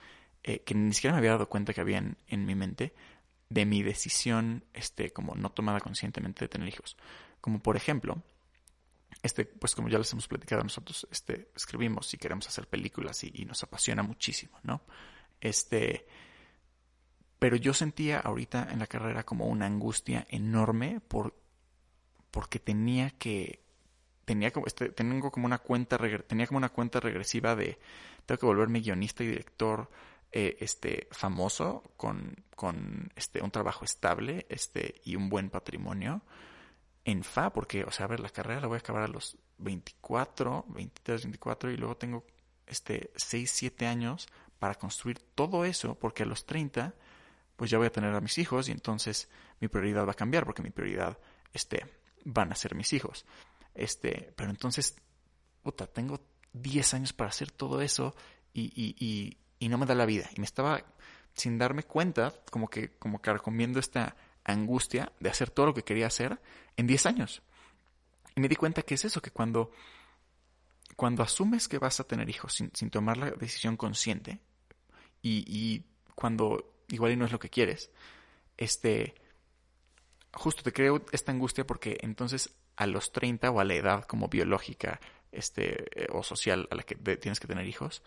eh, 0.43 0.61
que 0.61 0.75
ni 0.75 0.95
siquiera 0.95 1.15
me 1.15 1.19
había 1.19 1.33
dado 1.33 1.49
cuenta 1.49 1.75
que 1.75 1.83
habían 1.83 2.17
en 2.27 2.47
mi 2.47 2.55
mente 2.55 2.95
de 3.51 3.67
mi 3.67 3.83
decisión, 3.83 4.65
este, 4.73 5.13
como 5.13 5.35
no 5.35 5.51
tomada 5.51 5.81
conscientemente 5.81 6.45
de 6.45 6.49
tener 6.49 6.69
hijos. 6.69 6.97
Como 7.41 7.61
por 7.61 7.77
ejemplo, 7.77 8.23
este, 9.23 9.45
pues 9.45 9.75
como 9.75 9.89
ya 9.89 9.99
les 9.99 10.11
hemos 10.13 10.29
platicado, 10.29 10.63
nosotros 10.63 11.07
este, 11.11 11.51
escribimos 11.55 12.15
y 12.15 12.17
queremos 12.17 12.49
hacer 12.49 12.67
películas 12.69 13.23
y, 13.25 13.45
nos 13.45 13.63
apasiona 13.63 14.03
muchísimo, 14.03 14.59
¿no? 14.63 14.81
Este, 15.41 16.07
pero 17.41 17.57
yo 17.57 17.73
sentía 17.75 18.21
ahorita 18.21 18.69
en 18.71 18.79
la 18.79 18.87
carrera 18.87 19.25
como 19.25 19.47
una 19.47 19.65
angustia 19.65 20.27
enorme 20.29 21.01
por, 21.01 21.35
porque 22.31 22.59
tenía 22.59 23.11
que, 23.13 23.65
tenía 24.27 24.53
como, 24.53 24.67
este, 24.67 24.91
tengo 24.91 25.33
como 25.33 25.47
una 25.47 25.59
cuenta, 25.59 25.99
tenía 26.27 26.47
como 26.47 26.59
una 26.59 26.69
cuenta 26.69 27.01
regresiva 27.01 27.57
de, 27.57 27.79
tengo 28.27 28.39
que 28.39 28.47
volverme 28.47 28.81
guionista 28.81 29.25
y 29.25 29.29
director, 29.29 29.91
eh, 30.31 30.59
este, 30.61 31.09
famoso, 31.13 31.83
con, 31.97 32.37
con, 32.55 33.11
este, 33.17 33.43
un 33.43 33.51
trabajo 33.51 33.87
estable, 33.87 34.47
este, 34.51 35.01
y 35.05 35.17
un 35.17 35.31
buen 35.31 35.49
patrimonio 35.49 36.23
en 37.07 37.25
fa, 37.25 37.55
porque, 37.55 37.85
o 37.85 37.91
sea, 37.91 38.05
a 38.05 38.11
ver, 38.11 38.21
la 38.21 38.29
carrera 38.29 38.61
la 38.61 38.67
voy 38.67 38.77
a 38.77 38.81
acabar 38.81 39.03
a 39.03 39.09
los 39.09 39.39
24, 39.57 40.67
23, 40.69 41.23
24 41.25 41.71
y 41.71 41.79
luego 41.79 41.97
tengo 41.97 42.27
este 42.67 43.11
6, 43.17 43.51
7 43.51 43.87
años 43.87 44.29
para 44.59 44.75
construir 44.75 45.19
todo 45.35 45.65
eso, 45.65 45.95
porque 45.95 46.25
a 46.25 46.27
los 46.27 46.45
30 46.45 46.95
pues 47.61 47.71
ya 47.71 47.77
voy 47.77 47.89
a 47.89 47.93
tener 47.93 48.15
a 48.15 48.23
mis 48.23 48.39
hijos 48.39 48.71
y 48.71 48.73
entonces 48.73 49.29
mi 49.61 49.69
prioridad 49.69 50.07
va 50.07 50.13
a 50.13 50.15
cambiar 50.15 50.47
porque 50.47 50.63
mi 50.63 50.71
prioridad 50.71 51.19
este 51.53 51.85
van 52.25 52.51
a 52.51 52.55
ser 52.55 52.75
mis 52.75 52.91
hijos. 52.95 53.27
Este, 53.75 54.33
pero 54.35 54.49
entonces 54.49 54.97
puta, 55.63 55.87
tengo 55.87 56.23
10 56.55 56.95
años 56.95 57.13
para 57.13 57.29
hacer 57.29 57.51
todo 57.51 57.83
eso 57.83 58.17
y, 58.55 58.73
y, 58.75 59.37
y, 59.59 59.69
no 59.69 59.77
me 59.77 59.85
da 59.85 59.95
la 59.95 60.07
vida. 60.07 60.31
Y 60.35 60.41
me 60.41 60.47
estaba 60.47 60.83
sin 61.35 61.59
darme 61.59 61.83
cuenta, 61.83 62.33
como 62.51 62.69
que, 62.69 62.97
como 62.97 63.21
que 63.21 63.31
recomiendo 63.31 63.79
esta 63.79 64.17
angustia 64.43 65.13
de 65.21 65.29
hacer 65.29 65.51
todo 65.51 65.67
lo 65.67 65.75
que 65.75 65.85
quería 65.85 66.07
hacer 66.07 66.41
en 66.79 66.87
10 66.87 67.05
años. 67.05 67.43
Y 68.35 68.41
me 68.41 68.49
di 68.49 68.57
cuenta 68.57 68.81
que 68.81 68.95
es 68.95 69.05
eso, 69.05 69.21
que 69.21 69.33
cuando, 69.33 69.71
cuando 70.97 71.23
asumes 71.23 71.69
que 71.69 71.77
vas 71.77 72.01
a 72.01 72.05
tener 72.05 72.31
hijos 72.31 72.55
sin, 72.55 72.71
sin 72.73 72.89
tomar 72.89 73.19
la 73.19 73.33
decisión 73.33 73.77
consciente 73.77 74.41
y, 75.21 75.45
y, 75.47 75.85
cuando 76.15 76.80
igual 76.91 77.13
y 77.13 77.17
no 77.17 77.25
es 77.25 77.33
lo 77.33 77.39
que 77.39 77.51
quieres, 77.51 77.91
este, 78.57 79.15
justo 80.33 80.63
te 80.63 80.73
creo 80.73 81.05
esta 81.13 81.33
angustia 81.33 81.67
porque 81.67 81.99
entonces 82.03 82.51
a 82.77 82.87
los 82.87 83.13
30 83.13 83.51
o 83.51 83.61
a 83.61 83.65
la 83.65 83.75
edad 83.75 84.05
como 84.05 84.29
biológica 84.29 85.01
este, 85.33 85.87
o 86.13 86.23
social 86.23 86.69
a 86.71 86.75
la 86.75 86.83
que 86.83 86.95
tienes 86.95 87.41
que 87.41 87.47
tener 87.47 87.67
hijos, 87.67 88.03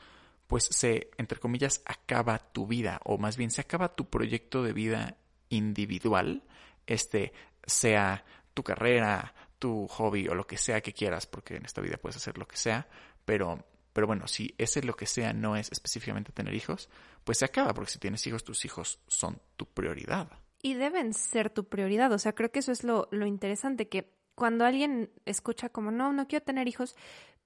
pues 0.48 0.66
se, 0.66 1.10
entre 1.18 1.40
comillas, 1.40 1.82
acaba 1.86 2.38
tu 2.38 2.68
vida, 2.68 3.00
o 3.06 3.18
más 3.18 3.38
bien 3.38 3.52
se 3.52 3.62
acaba 3.62 3.96
tu 3.96 4.10
proyecto 4.10 4.64
de 4.64 4.74
vida 4.74 5.18
individual, 5.50 6.44
este, 6.86 7.34
sea 7.66 8.26
tu 8.54 8.64
carrera, 8.64 9.34
tu 9.60 9.88
hobby 9.88 10.28
o 10.28 10.36
lo 10.36 10.46
que 10.46 10.58
sea 10.58 10.82
que 10.82 10.94
quieras, 10.94 11.26
porque 11.26 11.56
en 11.56 11.66
esta 11.66 11.82
vida 11.82 11.98
puedes 11.98 12.18
hacer 12.18 12.38
lo 12.38 12.48
que 12.48 12.58
sea, 12.58 12.88
pero, 13.26 13.66
pero 13.94 14.08
bueno, 14.08 14.28
si 14.28 14.54
ese 14.58 14.84
lo 14.84 14.96
que 14.96 15.06
sea 15.06 15.34
no 15.34 15.56
es 15.56 15.72
específicamente 15.72 16.32
tener 16.32 16.54
hijos, 16.54 16.90
pues 17.24 17.38
se 17.38 17.46
acaba, 17.46 17.74
porque 17.74 17.92
si 17.92 18.00
tienes 18.00 18.26
hijos, 18.28 18.44
tus 18.44 18.66
hijos 18.66 19.00
son 19.08 19.40
tu 19.56 19.66
prioridad. 19.66 20.30
Y 20.62 20.74
deben 20.74 21.14
ser 21.14 21.50
tu 21.50 21.66
prioridad, 21.66 22.12
o 22.12 22.20
sea, 22.20 22.34
creo 22.34 22.52
que 22.52 22.60
eso 22.60 22.72
es 22.72 22.84
lo, 22.84 23.08
lo 23.12 23.26
interesante, 23.26 23.88
que 23.88 24.14
cuando 24.36 24.66
alguien 24.66 25.12
escucha 25.26 25.70
como, 25.70 25.92
no, 25.92 26.12
no 26.12 26.28
quiero 26.28 26.44
tener 26.44 26.68
hijos, 26.68 26.96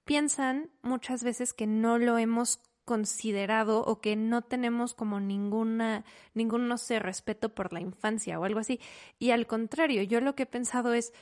piensan 0.04 0.70
muchas 0.82 1.22
veces 1.22 1.52
que 1.52 1.66
no 1.66 1.98
lo 1.98 2.16
hemos 2.16 2.60
considerado 2.88 3.84
o 3.84 4.00
que 4.00 4.16
no 4.16 4.40
tenemos 4.40 4.94
como 4.94 5.20
ninguna, 5.20 6.06
ningún, 6.32 6.68
no 6.68 6.78
sé, 6.78 6.98
respeto 6.98 7.54
por 7.54 7.74
la 7.74 7.82
infancia 7.82 8.40
o 8.40 8.44
algo 8.44 8.60
así. 8.60 8.80
Y 9.18 9.30
al 9.30 9.46
contrario, 9.46 10.02
yo 10.04 10.22
lo 10.22 10.34
que 10.34 10.44
he 10.44 10.46
pensado 10.46 10.94
es, 10.94 11.12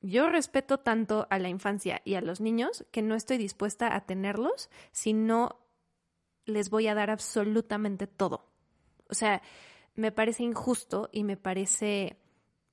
yo 0.00 0.28
respeto 0.28 0.78
tanto 0.78 1.26
a 1.30 1.38
la 1.38 1.48
infancia 1.48 2.02
y 2.04 2.14
a 2.14 2.20
los 2.20 2.40
niños 2.40 2.86
que 2.90 3.02
no 3.02 3.14
estoy 3.14 3.36
dispuesta 3.38 3.94
a 3.94 4.06
tenerlos 4.06 4.70
si 4.92 5.12
no 5.12 5.58
les 6.44 6.70
voy 6.70 6.86
a 6.86 6.94
dar 6.94 7.10
absolutamente 7.10 8.06
todo. 8.06 8.46
O 9.08 9.14
sea, 9.14 9.42
me 9.94 10.12
parece 10.12 10.44
injusto 10.44 11.08
y 11.12 11.24
me 11.24 11.36
parece 11.36 12.18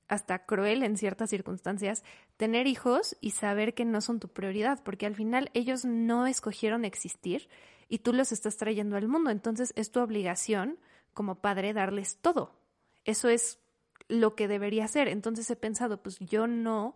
hasta 0.08 0.46
cruel 0.46 0.84
en 0.84 0.98
ciertas 0.98 1.30
circunstancias 1.32 2.04
tener 2.38 2.68
hijos 2.68 3.18
y 3.22 3.32
saber 3.32 3.74
que 3.74 3.86
no 3.86 4.02
son 4.02 4.20
tu 4.20 4.28
prioridad, 4.28 4.84
porque 4.84 5.06
al 5.06 5.16
final 5.16 5.50
ellos 5.54 5.86
no 5.86 6.28
escogieron 6.28 6.86
existir 6.86 7.50
y 7.90 8.00
tú 8.00 8.14
los 8.14 8.32
estás 8.32 8.58
trayendo 8.58 8.98
al 8.98 9.08
mundo. 9.08 9.30
Entonces 9.32 9.74
es 9.76 9.92
tu 9.92 10.00
obligación 10.02 10.80
como 11.14 11.42
padre 11.42 11.74
darles 11.74 12.18
todo. 12.18 12.56
Eso 13.04 13.30
es 13.30 13.60
lo 14.08 14.36
que 14.36 14.48
debería 14.48 14.86
hacer. 14.86 15.08
Entonces 15.08 15.50
he 15.50 15.56
pensado, 15.56 16.02
pues 16.02 16.20
yo 16.20 16.48
no, 16.48 16.96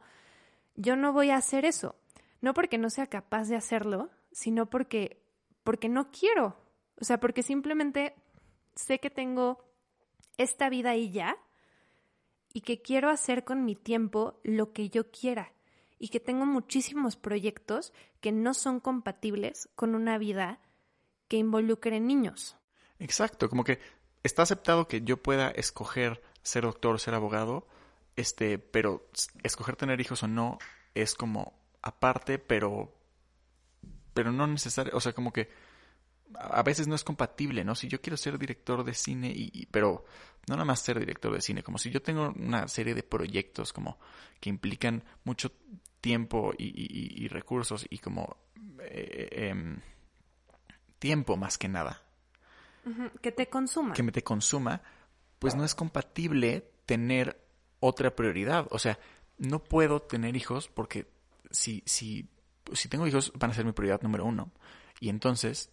yo 0.79 0.95
no 0.95 1.11
voy 1.11 1.29
a 1.29 1.35
hacer 1.35 1.65
eso. 1.65 1.95
No 2.41 2.53
porque 2.53 2.77
no 2.77 2.89
sea 2.89 3.07
capaz 3.07 3.49
de 3.49 3.57
hacerlo, 3.57 4.09
sino 4.31 4.69
porque, 4.69 5.21
porque 5.63 5.89
no 5.89 6.09
quiero. 6.09 6.55
O 7.01 7.03
sea, 7.03 7.19
porque 7.19 7.43
simplemente 7.43 8.15
sé 8.75 8.99
que 8.99 9.09
tengo 9.09 9.59
esta 10.37 10.69
vida 10.69 10.95
y 10.95 11.11
ya, 11.11 11.37
y 12.53 12.61
que 12.61 12.81
quiero 12.81 13.09
hacer 13.09 13.43
con 13.43 13.65
mi 13.65 13.75
tiempo 13.75 14.39
lo 14.43 14.71
que 14.71 14.89
yo 14.89 15.11
quiera, 15.11 15.51
y 15.99 16.07
que 16.07 16.21
tengo 16.21 16.45
muchísimos 16.45 17.17
proyectos 17.17 17.93
que 18.21 18.31
no 18.31 18.53
son 18.53 18.79
compatibles 18.79 19.69
con 19.75 19.95
una 19.95 20.17
vida 20.17 20.61
que 21.27 21.37
involucren 21.37 22.07
niños. 22.07 22.55
Exacto, 22.99 23.49
como 23.49 23.65
que 23.65 23.79
está 24.23 24.43
aceptado 24.43 24.87
que 24.87 25.01
yo 25.01 25.21
pueda 25.21 25.51
escoger 25.51 26.21
ser 26.41 26.63
doctor, 26.63 27.01
ser 27.01 27.15
abogado, 27.15 27.67
este, 28.19 28.59
pero 28.59 29.09
escoger 29.43 29.75
tener 29.75 30.01
hijos 30.01 30.23
o 30.23 30.27
no 30.27 30.57
es 30.93 31.15
como 31.15 31.53
aparte, 31.81 32.37
pero 32.37 32.93
pero 34.13 34.31
no 34.33 34.47
necesario, 34.47 34.95
o 34.95 34.99
sea, 34.99 35.13
como 35.13 35.31
que 35.31 35.49
a 36.35 36.61
veces 36.61 36.87
no 36.87 36.95
es 36.95 37.03
compatible, 37.03 37.63
¿no? 37.63 37.75
Si 37.75 37.87
yo 37.87 38.01
quiero 38.01 38.17
ser 38.17 38.37
director 38.37 38.83
de 38.83 38.93
cine 38.93 39.31
y, 39.33 39.65
pero 39.67 40.03
no 40.47 40.55
nada 40.55 40.65
más 40.65 40.81
ser 40.81 40.99
director 40.99 41.33
de 41.33 41.41
cine, 41.41 41.63
como 41.63 41.77
si 41.77 41.89
yo 41.89 42.01
tengo 42.01 42.33
una 42.35 42.67
serie 42.67 42.93
de 42.93 43.03
proyectos 43.03 43.71
como 43.71 43.97
que 44.39 44.49
implican 44.49 45.03
mucho 45.23 45.53
tiempo 46.01 46.53
y, 46.57 47.23
y 47.23 47.27
recursos 47.29 47.85
y 47.89 47.99
como 47.99 48.37
eh, 48.81 49.29
eh, 49.31 49.77
tiempo 50.99 51.37
más 51.37 51.57
que 51.57 51.69
nada. 51.69 52.01
Que 53.21 53.31
te 53.31 53.47
consuma. 53.47 53.93
Que 53.93 54.03
me 54.03 54.11
te 54.11 54.23
consuma, 54.23 54.81
pues 55.37 55.55
no 55.55 55.63
es 55.63 55.75
compatible 55.75 56.71
tener 56.85 57.38
otra 57.79 58.15
prioridad. 58.15 58.67
O 58.71 58.79
sea, 58.79 58.99
no 59.37 59.63
puedo 59.63 60.01
tener 60.01 60.35
hijos 60.35 60.67
porque 60.67 61.07
si, 61.51 61.83
si, 61.85 62.29
si 62.73 62.89
tengo 62.89 63.07
hijos 63.07 63.31
van 63.35 63.51
a 63.51 63.53
ser 63.53 63.65
mi 63.65 63.71
prioridad 63.71 64.01
número 64.01 64.25
uno. 64.25 64.51
Y 64.99 65.09
entonces 65.09 65.71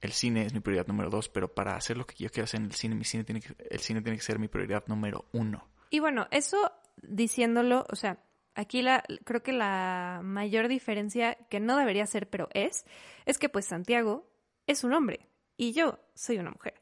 el 0.00 0.12
cine 0.12 0.46
es 0.46 0.54
mi 0.54 0.60
prioridad 0.60 0.86
número 0.86 1.10
dos, 1.10 1.28
pero 1.28 1.54
para 1.54 1.76
hacer 1.76 1.96
lo 1.96 2.06
que 2.06 2.14
yo 2.16 2.30
quiero 2.30 2.44
hacer 2.44 2.60
en 2.60 2.66
el 2.66 2.74
cine, 2.74 2.94
mi 2.94 3.04
cine 3.04 3.24
tiene 3.24 3.40
que, 3.40 3.54
el 3.70 3.80
cine 3.80 4.02
tiene 4.02 4.16
que 4.16 4.24
ser 4.24 4.38
mi 4.38 4.48
prioridad 4.48 4.84
número 4.86 5.26
uno. 5.32 5.68
Y 5.90 6.00
bueno, 6.00 6.26
eso 6.30 6.72
diciéndolo, 7.02 7.86
o 7.90 7.96
sea, 7.96 8.18
Aquí 8.54 8.82
la, 8.82 9.02
creo 9.24 9.42
que 9.42 9.52
la 9.52 10.20
mayor 10.22 10.68
diferencia, 10.68 11.34
que 11.48 11.58
no 11.58 11.76
debería 11.78 12.06
ser, 12.06 12.28
pero 12.28 12.48
es, 12.52 12.84
es 13.24 13.38
que 13.38 13.48
pues 13.48 13.64
Santiago 13.66 14.28
es 14.66 14.84
un 14.84 14.92
hombre 14.92 15.30
y 15.56 15.72
yo 15.72 15.98
soy 16.14 16.38
una 16.38 16.50
mujer. 16.50 16.74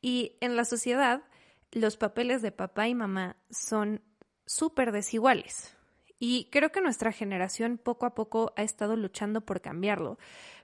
Y 0.00 0.36
en 0.40 0.56
la 0.56 0.64
sociedad 0.64 1.22
los 1.72 1.96
papeles 1.96 2.42
de 2.42 2.52
papá 2.52 2.88
y 2.88 2.94
mamá 2.94 3.36
son 3.50 4.02
súper 4.46 4.92
desiguales. 4.92 5.74
Y 6.18 6.48
creo 6.50 6.72
que 6.72 6.80
nuestra 6.80 7.12
generación 7.12 7.78
poco 7.78 8.06
a 8.06 8.14
poco 8.14 8.52
ha 8.56 8.62
estado 8.62 8.96
luchando 8.96 9.42
por 9.42 9.60
cambiarlo. 9.60 10.18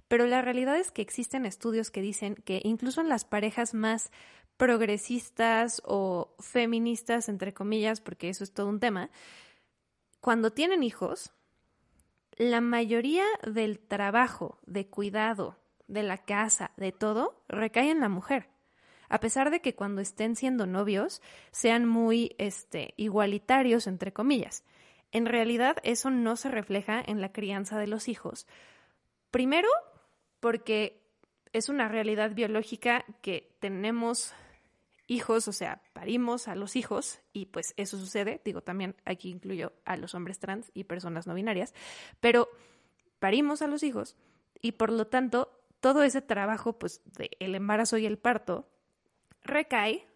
Pero 0.09 0.27
la 0.27 0.43
realidad 0.43 0.77
es 0.77 0.91
que 0.91 1.03
existen 1.03 1.47
estudios 1.47 1.91
que 1.91 2.03
dicen 2.03 2.35
que 2.45 2.61
incluso 2.65 3.01
en 3.01 3.09
las 3.09 3.25
parejas 3.25 3.75
más 3.75 4.11
progresistas 4.57 5.83
o 5.85 6.35
feministas, 6.39 7.29
entre 7.29 7.55
comillas, 7.55 8.01
porque 8.01 8.29
eso 8.29 8.45
es 8.45 8.53
todo 8.53 8.69
un 8.69 8.81
tema, 8.81 9.11
cuando 10.21 10.53
tienen 10.53 10.83
hijos, 10.83 11.33
la 12.37 12.61
mayoría 12.61 13.25
del 13.47 13.79
trabajo, 13.79 14.59
de 14.67 14.89
cuidado, 14.89 15.59
de 15.87 16.03
la 16.03 16.25
casa, 16.25 16.73
de 16.77 16.93
todo, 16.93 17.45
recae 17.49 17.91
en 17.91 18.01
la 18.01 18.09
mujer. 18.09 18.49
A 19.09 19.21
pesar 19.21 19.51
de 19.51 19.61
que 19.61 19.75
cuando 19.75 20.01
estén 20.01 20.37
siendo 20.37 20.67
novios 20.67 21.23
sean 21.51 21.87
muy 21.87 22.35
este, 22.39 22.95
igualitarios, 22.97 23.87
entre 23.87 24.13
comillas. 24.13 24.65
En 25.13 25.27
realidad 25.27 25.77
eso 25.83 26.11
no 26.11 26.37
se 26.37 26.51
refleja 26.51 27.03
en 27.05 27.21
la 27.21 27.33
crianza 27.33 27.79
de 27.79 27.87
los 27.87 28.09
hijos. 28.09 28.47
Primero, 29.31 29.69
porque 30.41 31.01
es 31.53 31.69
una 31.69 31.89
realidad 31.89 32.35
biológica 32.35 33.05
que 33.23 33.57
tenemos 33.61 34.35
hijos, 35.07 35.49
o 35.49 35.53
sea, 35.53 35.83
parimos 35.93 36.49
a 36.49 36.55
los 36.55 36.77
hijos 36.77 37.21
y 37.33 37.47
pues 37.47 37.75
eso 37.77 37.99
sucede, 37.99 38.41
digo 38.45 38.63
también 38.63 38.97
aquí 39.05 39.31
incluyo 39.31 39.73
a 39.85 39.97
los 39.97 40.15
hombres 40.15 40.39
trans 40.39 40.71
y 40.75 40.85
personas 40.85 41.27
no 41.27 41.35
binarias, 41.35 41.75
pero 42.21 42.49
parimos 43.19 43.63
a 43.63 43.67
los 43.67 43.83
hijos 43.83 44.17
y 44.61 44.73
por 44.73 44.91
lo 44.91 45.07
tanto 45.07 45.51
todo 45.81 46.03
ese 46.03 46.23
trabajo 46.23 46.79
pues 46.79 47.03
del 47.17 47.55
embarazo 47.55 47.99
y 47.99 48.07
el 48.07 48.19
parto 48.19 48.69
recae 49.45 50.07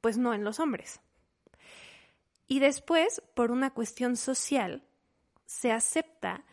pues 0.00 0.18
no 0.18 0.34
en 0.34 0.44
los 0.44 0.60
hombres. 0.60 1.00
Y 2.46 2.60
después, 2.60 3.22
por 3.34 3.50
una 3.50 3.70
cuestión 3.74 4.16
social, 4.16 4.82
se 5.46 5.70
acepta 5.70 6.44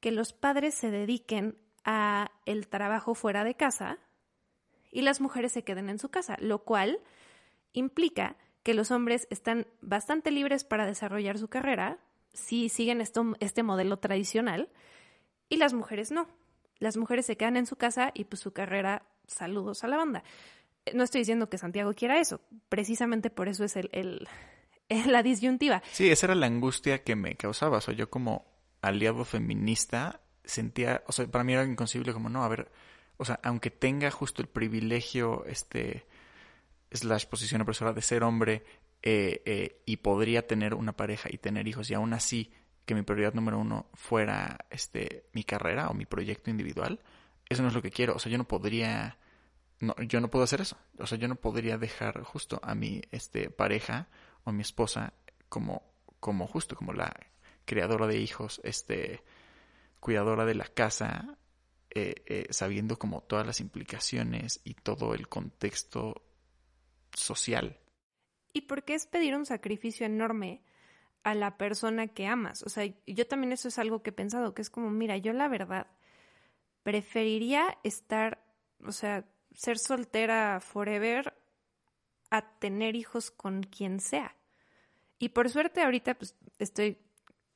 que 0.00 0.12
los 0.12 0.32
padres 0.32 0.74
se 0.74 0.90
dediquen 0.90 1.58
a 1.84 2.30
el 2.46 2.68
trabajo 2.68 3.14
fuera 3.14 3.44
de 3.44 3.56
casa 3.56 3.98
y 4.92 5.02
las 5.02 5.20
mujeres 5.20 5.52
se 5.52 5.64
queden 5.64 5.90
en 5.90 5.98
su 5.98 6.08
casa, 6.08 6.36
lo 6.40 6.64
cual 6.64 7.00
implica 7.72 8.36
que 8.62 8.74
los 8.74 8.90
hombres 8.90 9.26
están 9.30 9.66
bastante 9.80 10.30
libres 10.30 10.64
para 10.64 10.86
desarrollar 10.86 11.38
su 11.38 11.48
carrera 11.48 11.98
si 12.32 12.68
siguen 12.68 13.00
esto, 13.00 13.34
este 13.40 13.62
modelo 13.62 13.98
tradicional 13.98 14.68
y 15.48 15.56
las 15.56 15.74
mujeres 15.74 16.10
no. 16.10 16.28
Las 16.78 16.96
mujeres 16.96 17.26
se 17.26 17.36
quedan 17.36 17.56
en 17.56 17.66
su 17.66 17.76
casa 17.76 18.10
y 18.14 18.24
pues 18.24 18.40
su 18.40 18.52
carrera, 18.52 19.02
saludos 19.26 19.84
a 19.84 19.88
la 19.88 19.96
banda. 19.96 20.22
No 20.94 21.04
estoy 21.04 21.20
diciendo 21.20 21.48
que 21.48 21.58
Santiago 21.58 21.94
quiera 21.94 22.20
eso, 22.20 22.40
precisamente 22.68 23.30
por 23.30 23.48
eso 23.48 23.64
es 23.64 23.76
el, 23.76 23.90
en 23.92 24.26
la 25.12 25.22
disyuntiva. 25.22 25.82
Sí, 25.92 26.10
esa 26.10 26.26
era 26.26 26.34
la 26.34 26.46
angustia 26.46 27.02
que 27.02 27.16
me 27.16 27.36
causaba. 27.36 27.78
O 27.78 27.80
sea, 27.80 27.94
yo 27.94 28.10
como 28.10 28.46
aliado 28.82 29.24
feminista 29.24 30.20
sentía, 30.44 31.02
o 31.06 31.12
sea, 31.12 31.26
para 31.26 31.44
mí 31.44 31.52
era 31.52 31.64
inconcebible 31.64 32.12
como, 32.12 32.28
no, 32.28 32.44
a 32.44 32.48
ver, 32.48 32.70
o 33.16 33.24
sea, 33.24 33.38
aunque 33.42 33.70
tenga 33.70 34.10
justo 34.10 34.42
el 34.42 34.48
privilegio, 34.48 35.44
este, 35.46 36.06
slash 36.90 37.26
posición 37.26 37.60
opresora 37.60 37.92
de 37.92 38.02
ser 38.02 38.22
hombre 38.22 38.64
eh, 39.02 39.42
eh, 39.44 39.82
y 39.86 39.98
podría 39.98 40.46
tener 40.46 40.74
una 40.74 40.96
pareja 40.96 41.28
y 41.30 41.38
tener 41.38 41.68
hijos 41.68 41.90
y 41.90 41.94
aún 41.94 42.12
así 42.12 42.52
que 42.84 42.94
mi 42.94 43.02
prioridad 43.02 43.34
número 43.34 43.58
uno 43.58 43.86
fuera 43.94 44.58
este 44.70 45.24
mi 45.32 45.44
carrera 45.44 45.88
o 45.88 45.94
mi 45.94 46.06
proyecto 46.06 46.50
individual, 46.50 47.00
eso 47.48 47.62
no 47.62 47.68
es 47.68 47.74
lo 47.74 47.82
que 47.82 47.90
quiero. 47.90 48.14
O 48.14 48.18
sea, 48.18 48.32
yo 48.32 48.38
no 48.38 48.48
podría, 48.48 49.18
no, 49.80 49.94
yo 50.02 50.20
no 50.20 50.30
puedo 50.30 50.44
hacer 50.44 50.60
eso. 50.60 50.76
O 50.98 51.06
sea, 51.06 51.18
yo 51.18 51.26
no 51.26 51.36
podría 51.36 51.78
dejar 51.78 52.22
justo 52.22 52.60
a 52.62 52.74
mi 52.74 53.02
este 53.10 53.50
pareja 53.50 54.08
o 54.44 54.52
mi 54.52 54.62
esposa 54.62 55.14
como, 55.48 55.82
como 56.20 56.46
justo 56.46 56.76
como 56.76 56.92
la 56.92 57.14
creadora 57.64 58.06
de 58.06 58.18
hijos, 58.18 58.60
este 58.62 59.22
cuidadora 59.98 60.44
de 60.44 60.54
la 60.54 60.64
casa, 60.64 61.38
eh, 61.90 62.14
eh, 62.26 62.46
sabiendo 62.50 62.98
como 62.98 63.22
todas 63.22 63.46
las 63.46 63.60
implicaciones 63.60 64.60
y 64.64 64.74
todo 64.74 65.14
el 65.14 65.28
contexto 65.28 66.22
social. 67.12 67.78
¿Y 68.52 68.62
por 68.62 68.84
qué 68.84 68.94
es 68.94 69.06
pedir 69.06 69.34
un 69.36 69.46
sacrificio 69.46 70.06
enorme 70.06 70.62
a 71.22 71.34
la 71.34 71.56
persona 71.56 72.08
que 72.08 72.26
amas? 72.26 72.62
O 72.62 72.68
sea, 72.68 72.84
yo 73.06 73.26
también 73.26 73.52
eso 73.52 73.68
es 73.68 73.78
algo 73.78 74.02
que 74.02 74.10
he 74.10 74.12
pensado, 74.14 74.54
que 74.54 74.62
es 74.62 74.70
como, 74.70 74.90
mira, 74.90 75.16
yo 75.16 75.32
la 75.32 75.48
verdad 75.48 75.86
preferiría 76.82 77.78
estar, 77.84 78.44
o 78.84 78.92
sea, 78.92 79.26
ser 79.54 79.78
soltera 79.78 80.60
forever 80.60 81.34
a 82.30 82.42
tener 82.58 82.96
hijos 82.96 83.30
con 83.30 83.62
quien 83.62 84.00
sea. 84.00 84.36
Y 85.18 85.30
por 85.30 85.50
suerte 85.50 85.82
ahorita 85.82 86.14
pues 86.14 86.34
estoy 86.58 86.98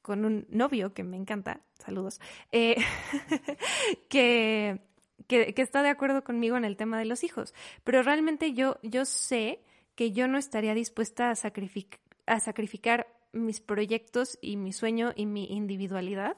con 0.02 0.26
un 0.26 0.46
novio 0.50 0.92
que 0.92 1.02
me 1.02 1.16
encanta, 1.16 1.60
saludos, 1.78 2.20
eh, 2.52 2.76
que, 4.10 4.80
que, 5.26 5.54
está 5.56 5.82
de 5.82 5.88
acuerdo 5.88 6.22
conmigo 6.24 6.58
en 6.58 6.66
el 6.66 6.76
tema 6.76 6.98
de 6.98 7.06
los 7.06 7.24
hijos. 7.24 7.54
Pero 7.84 8.02
realmente 8.02 8.52
yo, 8.52 8.78
yo 8.82 9.06
sé 9.06 9.62
que 9.94 10.12
yo 10.12 10.28
no 10.28 10.36
estaría 10.36 10.74
dispuesta 10.74 11.28
a, 11.28 11.32
a 11.32 12.40
sacrificar 12.40 13.06
mis 13.32 13.60
proyectos 13.60 14.38
y 14.42 14.56
mi 14.56 14.72
sueño 14.72 15.12
y 15.16 15.24
mi 15.24 15.46
individualidad 15.46 16.36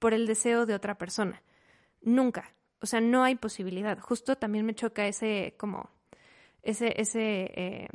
por 0.00 0.12
el 0.12 0.26
deseo 0.26 0.66
de 0.66 0.74
otra 0.74 0.98
persona. 0.98 1.40
Nunca. 2.02 2.52
O 2.80 2.86
sea, 2.86 3.00
no 3.00 3.24
hay 3.24 3.36
posibilidad. 3.36 3.98
Justo 3.98 4.36
también 4.36 4.66
me 4.66 4.74
choca 4.74 5.06
ese, 5.06 5.54
como, 5.58 5.90
ese, 6.62 7.00
ese, 7.00 7.50
eh, 7.54 7.88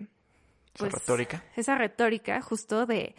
pues, 0.74 0.94
esa 0.94 1.00
retórica. 1.00 1.44
Esa 1.56 1.76
retórica 1.76 2.42
justo 2.42 2.86
de, 2.86 3.16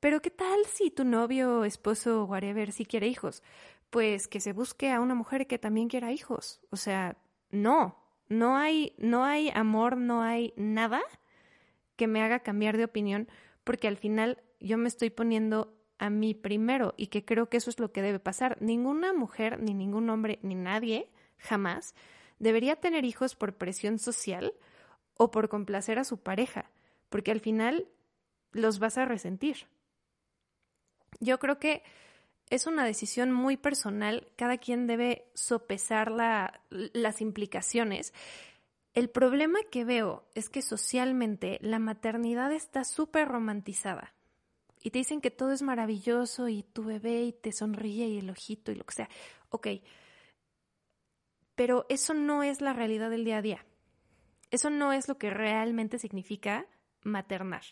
pero 0.00 0.20
¿qué 0.20 0.30
tal 0.30 0.64
si 0.66 0.90
tu 0.90 1.04
novio, 1.04 1.64
esposo, 1.64 2.24
whatever, 2.24 2.72
si 2.72 2.84
quiere 2.84 3.08
hijos? 3.08 3.42
Pues 3.90 4.28
que 4.28 4.40
se 4.40 4.52
busque 4.52 4.90
a 4.90 5.00
una 5.00 5.14
mujer 5.14 5.46
que 5.46 5.58
también 5.58 5.88
quiera 5.88 6.12
hijos. 6.12 6.60
O 6.70 6.76
sea, 6.76 7.16
no, 7.50 7.96
no 8.28 8.56
hay, 8.56 8.94
no 8.98 9.24
hay 9.24 9.50
amor, 9.54 9.96
no 9.96 10.22
hay 10.22 10.52
nada 10.56 11.00
que 11.96 12.06
me 12.06 12.22
haga 12.22 12.40
cambiar 12.40 12.76
de 12.76 12.84
opinión, 12.84 13.28
porque 13.62 13.88
al 13.88 13.96
final 13.96 14.42
yo 14.60 14.76
me 14.76 14.88
estoy 14.88 15.10
poniendo 15.10 15.72
a 15.98 16.10
mí 16.10 16.34
primero 16.34 16.94
y 16.96 17.08
que 17.08 17.24
creo 17.24 17.48
que 17.48 17.56
eso 17.56 17.70
es 17.70 17.78
lo 17.78 17.92
que 17.92 18.02
debe 18.02 18.18
pasar. 18.18 18.60
Ninguna 18.60 19.12
mujer, 19.12 19.60
ni 19.60 19.74
ningún 19.74 20.10
hombre, 20.10 20.38
ni 20.42 20.54
nadie, 20.54 21.10
jamás, 21.38 21.94
debería 22.38 22.76
tener 22.76 23.04
hijos 23.04 23.34
por 23.34 23.56
presión 23.56 23.98
social 23.98 24.54
o 25.16 25.30
por 25.30 25.48
complacer 25.48 25.98
a 25.98 26.04
su 26.04 26.18
pareja, 26.18 26.70
porque 27.08 27.30
al 27.30 27.40
final 27.40 27.88
los 28.52 28.78
vas 28.78 28.98
a 28.98 29.04
resentir. 29.04 29.66
Yo 31.20 31.38
creo 31.38 31.58
que 31.58 31.82
es 32.50 32.66
una 32.66 32.84
decisión 32.84 33.32
muy 33.32 33.56
personal, 33.56 34.28
cada 34.36 34.58
quien 34.58 34.86
debe 34.86 35.26
sopesar 35.34 36.10
la, 36.10 36.60
las 36.70 37.20
implicaciones. 37.20 38.12
El 38.92 39.10
problema 39.10 39.58
que 39.70 39.84
veo 39.84 40.24
es 40.34 40.48
que 40.48 40.62
socialmente 40.62 41.58
la 41.62 41.78
maternidad 41.78 42.52
está 42.52 42.84
súper 42.84 43.28
romantizada. 43.28 44.14
Y 44.84 44.90
te 44.90 44.98
dicen 44.98 45.20
que 45.20 45.32
todo 45.32 45.50
es 45.50 45.62
maravilloso 45.62 46.46
y 46.46 46.62
tu 46.62 46.84
bebé 46.84 47.24
y 47.24 47.32
te 47.32 47.50
sonríe 47.50 48.06
y 48.06 48.18
el 48.18 48.30
ojito 48.30 48.70
y 48.70 48.76
lo 48.76 48.84
que 48.84 48.94
sea. 48.94 49.08
Ok, 49.48 49.68
pero 51.54 51.86
eso 51.88 52.14
no 52.14 52.42
es 52.42 52.60
la 52.60 52.72
realidad 52.72 53.10
del 53.10 53.24
día 53.24 53.38
a 53.38 53.42
día. 53.42 53.66
Eso 54.50 54.70
no 54.70 54.92
es 54.92 55.08
lo 55.08 55.18
que 55.18 55.30
realmente 55.30 55.98
significa 55.98 56.66
maternar. 57.02 57.62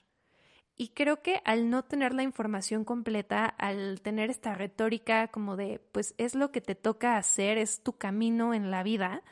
Y 0.76 0.88
creo 0.88 1.20
que 1.22 1.42
al 1.44 1.68
no 1.68 1.84
tener 1.84 2.14
la 2.14 2.22
información 2.22 2.84
completa, 2.84 3.44
al 3.44 4.00
tener 4.00 4.30
esta 4.30 4.54
retórica 4.54 5.28
como 5.28 5.56
de, 5.56 5.80
pues 5.92 6.14
es 6.16 6.34
lo 6.34 6.50
que 6.50 6.60
te 6.60 6.74
toca 6.74 7.18
hacer, 7.18 7.58
es 7.58 7.82
tu 7.82 7.92
camino 7.98 8.54
en 8.54 8.70
la 8.70 8.82
vida, 8.82 9.22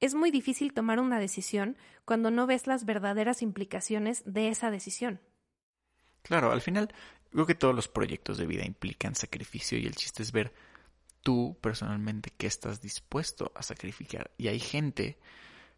es 0.00 0.14
muy 0.14 0.30
difícil 0.30 0.72
tomar 0.72 1.00
una 1.00 1.18
decisión 1.18 1.76
cuando 2.04 2.30
no 2.30 2.46
ves 2.46 2.66
las 2.66 2.84
verdaderas 2.84 3.42
implicaciones 3.42 4.22
de 4.24 4.48
esa 4.48 4.70
decisión. 4.70 5.20
Claro, 6.22 6.52
al 6.52 6.60
final 6.60 6.92
creo 7.30 7.46
que 7.46 7.54
todos 7.54 7.74
los 7.74 7.88
proyectos 7.88 8.38
de 8.38 8.46
vida 8.46 8.64
implican 8.64 9.14
sacrificio 9.14 9.78
y 9.78 9.86
el 9.86 9.96
chiste 9.96 10.22
es 10.22 10.32
ver 10.32 10.52
tú 11.22 11.56
personalmente 11.60 12.32
qué 12.36 12.46
estás 12.46 12.80
dispuesto 12.80 13.52
a 13.54 13.62
sacrificar. 13.62 14.30
Y 14.36 14.48
hay 14.48 14.60
gente 14.60 15.18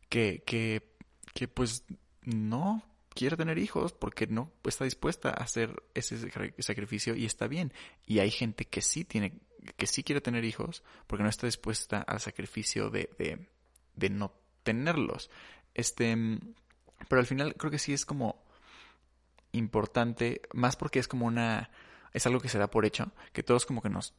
que, 0.09 0.43
que, 0.45 0.95
que 1.35 1.49
pues 1.49 1.85
no 2.23 2.85
quiere 3.11 3.37
tener 3.37 3.59
hijos 3.59 3.93
porque 3.93 4.27
no 4.27 4.53
está 4.65 4.85
dispuesta 4.85 5.31
a 5.31 5.45
hacer 5.45 5.83
ese 5.95 6.31
sacrificio 6.59 7.15
y 7.15 7.25
está 7.25 7.47
bien. 7.47 7.73
Y 8.07 8.19
hay 8.19 8.31
gente 8.31 8.65
que 8.65 8.83
sí 8.83 9.05
tiene, 9.05 9.41
que 9.77 9.87
sí 9.87 10.03
quiere 10.03 10.21
tener 10.21 10.45
hijos 10.45 10.83
porque 11.07 11.23
no 11.23 11.29
está 11.29 11.47
dispuesta 11.47 12.03
al 12.03 12.21
sacrificio 12.21 12.91
de, 12.91 13.11
de, 13.19 13.49
de 13.95 14.11
no 14.11 14.35
tenerlos. 14.63 15.31
Este, 15.75 16.17
pero 17.09 17.21
al 17.21 17.27
final 17.27 17.55
creo 17.55 17.71
que 17.71 17.79
sí 17.79 17.93
es 17.93 18.05
como 18.05 18.44
importante, 19.55 20.43
más 20.53 20.77
porque 20.77 20.99
es 20.99 21.09
como 21.09 21.27
una, 21.27 21.71
es 22.13 22.27
algo 22.27 22.41
que 22.41 22.49
se 22.49 22.59
da 22.59 22.71
por 22.71 22.85
hecho, 22.85 23.13
que 23.33 23.43
todos 23.43 23.67
como 23.67 23.83
que 23.83 23.89
nos, 23.89 24.15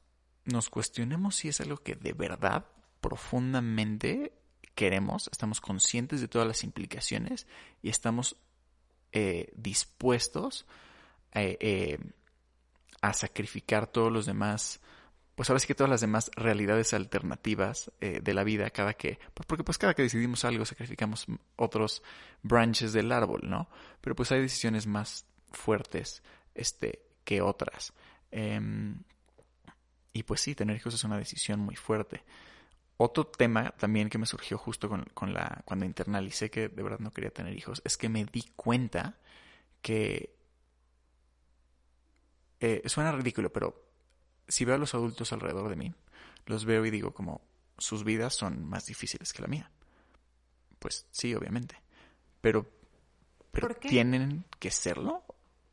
nos 0.46 0.70
cuestionemos 0.70 1.36
si 1.36 1.50
es 1.50 1.62
algo 1.62 1.78
que 1.78 1.96
de 1.96 2.14
verdad, 2.14 2.66
profundamente 3.02 4.34
queremos, 4.74 5.30
estamos 5.32 5.62
conscientes 5.62 6.22
de 6.22 6.28
todas 6.28 6.48
las 6.48 6.64
implicaciones 6.64 7.48
y 7.82 7.90
estamos 7.90 8.38
eh, 9.12 9.52
dispuestos 9.56 10.66
eh, 11.32 11.58
eh, 11.60 12.00
a 13.02 13.14
sacrificar 13.14 13.88
todos 13.88 14.12
los 14.12 14.26
demás, 14.26 14.82
pues 15.36 15.50
ahora 15.50 15.60
sí 15.60 15.68
que 15.68 15.76
todas 15.76 15.90
las 15.90 16.02
demás 16.02 16.32
realidades 16.36 16.94
alternativas 16.94 17.92
de 18.00 18.34
la 18.34 18.44
vida, 18.44 18.70
cada 18.70 18.94
que, 18.94 19.20
pues 19.34 19.46
porque 19.46 19.64
pues 19.64 19.78
cada 19.78 19.94
que 19.94 20.02
decidimos 20.02 20.46
algo 20.46 20.66
sacrificamos 20.66 21.26
otros 21.58 22.02
branches 22.42 22.94
del 22.94 23.12
árbol, 23.12 23.42
¿no? 23.44 23.70
Pero 24.00 24.16
pues 24.16 24.32
hay 24.32 24.42
decisiones 24.42 24.88
más 24.88 25.26
fuertes, 25.52 26.24
este, 26.54 27.02
que 27.26 27.42
otras. 27.42 27.94
Em, 28.32 29.02
y 30.14 30.24
pues 30.24 30.42
sí, 30.42 30.56
tener 30.56 30.78
hijos 30.78 30.94
es 30.94 31.04
una 31.04 31.18
decisión 31.18 31.60
muy 31.60 31.76
fuerte. 31.76 32.24
Otro 32.98 33.28
tema 33.28 33.72
también 33.72 34.10
que 34.10 34.18
me 34.18 34.26
surgió 34.26 34.58
justo 34.58 34.88
con, 34.90 35.34
la, 35.34 35.62
cuando 35.66 35.86
internalicé 35.86 36.50
que 36.50 36.70
de 36.70 36.84
verdad 36.84 37.00
no 37.00 37.12
quería 37.12 37.32
tener 37.32 37.54
hijos, 37.58 37.82
es 37.84 37.98
que 37.98 38.08
me 38.08 38.24
di 38.24 38.44
cuenta 38.56 39.18
que 39.82 40.34
eh, 42.62 42.82
suena 42.86 43.12
ridículo, 43.12 43.52
pero 43.52 43.84
si 44.48 44.66
veo 44.66 44.76
a 44.76 44.80
los 44.80 44.94
adultos 44.94 45.34
alrededor 45.34 45.70
de 45.70 45.76
mí, 45.76 45.94
los 46.46 46.66
veo 46.66 46.86
y 46.86 46.92
digo 46.92 47.14
como 47.14 47.42
sus 47.78 48.04
vidas 48.04 48.34
son 48.36 48.66
más 48.66 48.86
difíciles 48.86 49.34
que 49.34 49.42
la 49.42 49.48
mía. 49.48 49.72
Pues 50.80 51.08
sí, 51.12 51.34
obviamente. 51.34 51.82
Pero, 52.42 52.70
pero 53.52 53.76
tienen 53.76 54.46
que 54.60 54.72
serlo. 54.72 55.24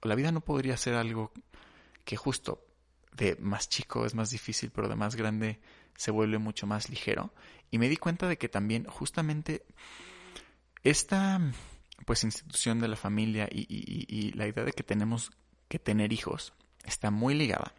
La 0.02 0.14
vida 0.14 0.32
no 0.32 0.40
podría 0.40 0.76
ser 0.76 0.94
algo 0.94 1.32
que 2.04 2.16
justo 2.16 2.64
de 3.12 3.36
más 3.36 3.68
chico 3.68 4.06
es 4.06 4.14
más 4.14 4.30
difícil, 4.30 4.70
pero 4.70 4.88
de 4.88 4.96
más 4.96 5.16
grande 5.16 5.60
se 5.96 6.10
vuelve 6.10 6.38
mucho 6.38 6.66
más 6.66 6.88
ligero. 6.88 7.32
Y 7.70 7.78
me 7.78 7.88
di 7.88 7.96
cuenta 7.96 8.26
de 8.26 8.38
que 8.38 8.48
también 8.48 8.84
justamente 8.84 9.64
esta 10.82 11.40
pues 12.04 12.24
institución 12.24 12.80
de 12.80 12.88
la 12.88 12.96
familia 12.96 13.48
y, 13.50 14.32
la 14.32 14.48
idea 14.48 14.64
de 14.64 14.72
que 14.72 14.82
tenemos 14.82 15.30
que 15.68 15.78
tener 15.78 16.12
hijos 16.12 16.52
está 16.84 17.10
muy 17.10 17.34
ligada 17.34 17.74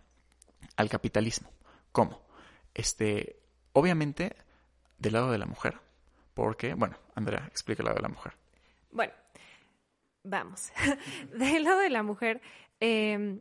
al 0.75 0.89
capitalismo. 0.89 1.49
¿Cómo? 1.91 2.21
Este, 2.73 3.41
obviamente, 3.73 4.35
del 4.97 5.13
lado 5.13 5.31
de 5.31 5.37
la 5.37 5.45
mujer. 5.45 5.79
Porque, 6.33 6.73
bueno, 6.73 6.97
Andrea, 7.15 7.45
explica 7.47 7.81
el 7.81 7.85
lado 7.85 7.97
de 7.97 8.03
la 8.03 8.09
mujer. 8.09 8.33
Bueno, 8.91 9.13
vamos. 10.23 10.71
del 11.37 11.63
lado 11.63 11.79
de 11.79 11.89
la 11.89 12.03
mujer, 12.03 12.41
eh, 12.79 13.39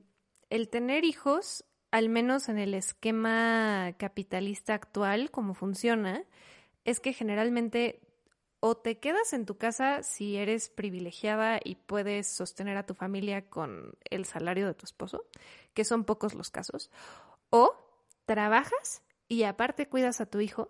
el 0.51 0.69
tener 0.69 1.05
hijos 1.05 1.65
al 1.93 2.09
menos 2.09 2.49
en 2.49 2.59
el 2.59 2.75
esquema 2.75 3.95
capitalista 3.99 4.75
actual, 4.75 5.31
como 5.31 5.55
funciona, 5.55 6.25
es 6.85 7.01
que 7.01 7.13
generalmente 7.13 8.01
o 8.65 8.77
te 8.77 8.99
quedas 8.99 9.33
en 9.33 9.45
tu 9.45 9.59
casa 9.59 10.05
si 10.05 10.37
eres 10.37 10.69
privilegiada 10.69 11.59
y 11.65 11.75
puedes 11.75 12.29
sostener 12.29 12.77
a 12.77 12.87
tu 12.87 12.95
familia 12.95 13.51
con 13.51 13.93
el 14.09 14.25
salario 14.25 14.69
de 14.69 14.75
tu 14.75 14.87
esposo, 14.87 15.25
que 15.75 15.85
son 15.85 16.05
pocos 16.05 16.35
los 16.35 16.51
casos, 16.51 16.89
o 17.51 17.75
trabajas 18.25 19.03
y 19.27 19.43
aparte 19.43 19.89
cuidas 19.89 20.21
a 20.21 20.27
tu 20.27 20.39
hijo 20.39 20.69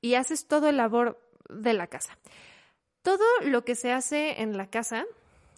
y 0.00 0.14
haces 0.14 0.46
todo 0.46 0.68
el 0.68 0.76
labor 0.76 1.20
de 1.48 1.72
la 1.72 1.88
casa. 1.88 2.16
Todo 3.02 3.26
lo 3.42 3.64
que 3.64 3.74
se 3.74 3.90
hace 3.90 4.40
en 4.40 4.56
la 4.56 4.70
casa, 4.70 5.04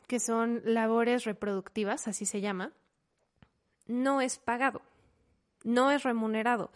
que 0.06 0.18
son 0.18 0.62
labores 0.64 1.24
reproductivas, 1.24 2.08
así 2.08 2.24
se 2.24 2.40
llama, 2.40 2.72
no 3.86 4.22
es 4.22 4.38
pagado, 4.38 4.80
no 5.62 5.90
es 5.90 6.04
remunerado 6.04 6.70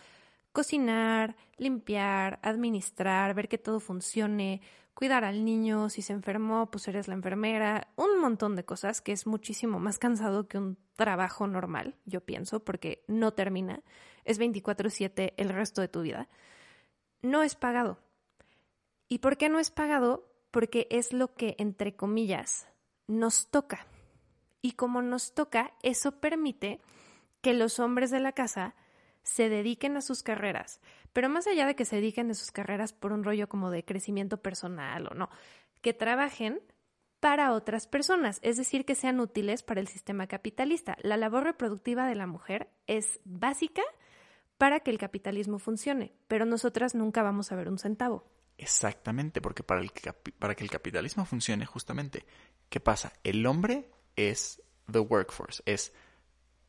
cocinar, 0.55 1.37
limpiar, 1.59 2.39
administrar, 2.43 3.35
ver 3.35 3.49
que 3.49 3.59
todo 3.59 3.81
funcione, 3.81 4.63
cuidar 4.95 5.25
al 5.25 5.45
niño, 5.45 5.91
si 5.91 6.01
se 6.01 6.13
enfermó, 6.13 6.71
pues 6.71 6.87
eres 6.87 7.09
la 7.09 7.15
enfermera, 7.15 7.89
un 7.97 8.21
montón 8.21 8.55
de 8.55 8.65
cosas 8.65 9.01
que 9.03 9.11
es 9.11 9.27
muchísimo 9.27 9.81
más 9.81 9.99
cansado 9.99 10.47
que 10.47 10.57
un 10.57 10.79
trabajo 10.95 11.49
normal, 11.49 11.97
yo 12.07 12.21
pienso, 12.21 12.65
porque 12.65 13.05
no 13.09 13.35
termina, 13.35 13.83
es 14.25 14.39
24/7 14.39 15.35
el 15.37 15.49
resto 15.49 15.81
de 15.81 15.89
tu 15.89 16.03
vida. 16.03 16.29
No 17.21 17.43
es 17.43 17.57
pagado. 17.57 17.99
¿Y 19.09 19.19
por 19.19 19.37
qué 19.37 19.49
no 19.49 19.59
es 19.59 19.73
pagado? 19.73 20.31
Porque 20.53 20.87
es 20.89 21.13
lo 21.13 21.35
que, 21.35 21.57
entre 21.59 21.97
comillas, 21.97 22.69
nos 23.09 23.51
toca. 23.51 23.89
Y 24.63 24.73
como 24.73 25.03
nos 25.03 25.35
toca, 25.35 25.75
eso 25.83 26.21
permite 26.21 26.81
que 27.43 27.55
los 27.55 27.81
hombres 27.81 28.13
de 28.13 28.21
la 28.21 28.33
casa 28.33 28.77
se 29.25 29.49
dediquen 29.49 29.97
a 29.97 30.03
sus 30.03 30.23
carreras, 30.23 30.81
pero 31.13 31.29
más 31.29 31.47
allá 31.47 31.67
de 31.67 31.75
que 31.75 31.85
se 31.85 31.97
dediquen 31.97 32.31
a 32.31 32.35
sus 32.35 32.53
carreras 32.53 32.93
por 32.93 33.13
un 33.13 33.25
rollo 33.25 33.49
como 33.49 33.71
de 33.71 33.85
crecimiento 33.85 34.41
personal 34.41 35.09
o 35.09 35.15
no, 35.15 35.31
que 35.81 35.93
trabajen 35.93 36.61
para 37.19 37.53
otras 37.53 37.87
personas, 37.87 38.39
es 38.43 38.59
decir, 38.59 38.85
que 38.85 38.95
sean 38.95 39.19
útiles 39.19 39.63
para 39.63 39.81
el 39.81 39.89
sistema 39.89 40.27
capitalista. 40.27 40.99
La 41.03 41.17
labor 41.17 41.45
reproductiva 41.45 42.07
de 42.07 42.15
la 42.15 42.27
mujer 42.27 42.69
es 42.87 43.19
básica 43.25 43.83
para 44.59 44.81
que 44.81 44.91
el 44.91 44.99
capitalismo 44.99 45.59
funcione, 45.59 46.13
pero 46.29 46.45
nosotras 46.45 46.95
nunca 46.95 47.23
vamos 47.23 47.51
a 47.51 47.57
ver 47.57 47.69
un 47.69 47.79
centavo. 47.79 48.25
Exactamente, 48.59 49.41
porque 49.41 49.63
para, 49.63 49.83
que 49.83 50.65
el 50.65 50.71
capitalismo 50.71 51.25
funcione, 51.25 51.67
justamente, 51.67 52.27
¿qué 52.69 52.79
pasa? 52.79 53.13
El 53.25 53.47
hombre 53.47 53.91
es 54.17 54.63
the 54.91 55.01
workforce, 55.01 55.63
es 55.67 55.93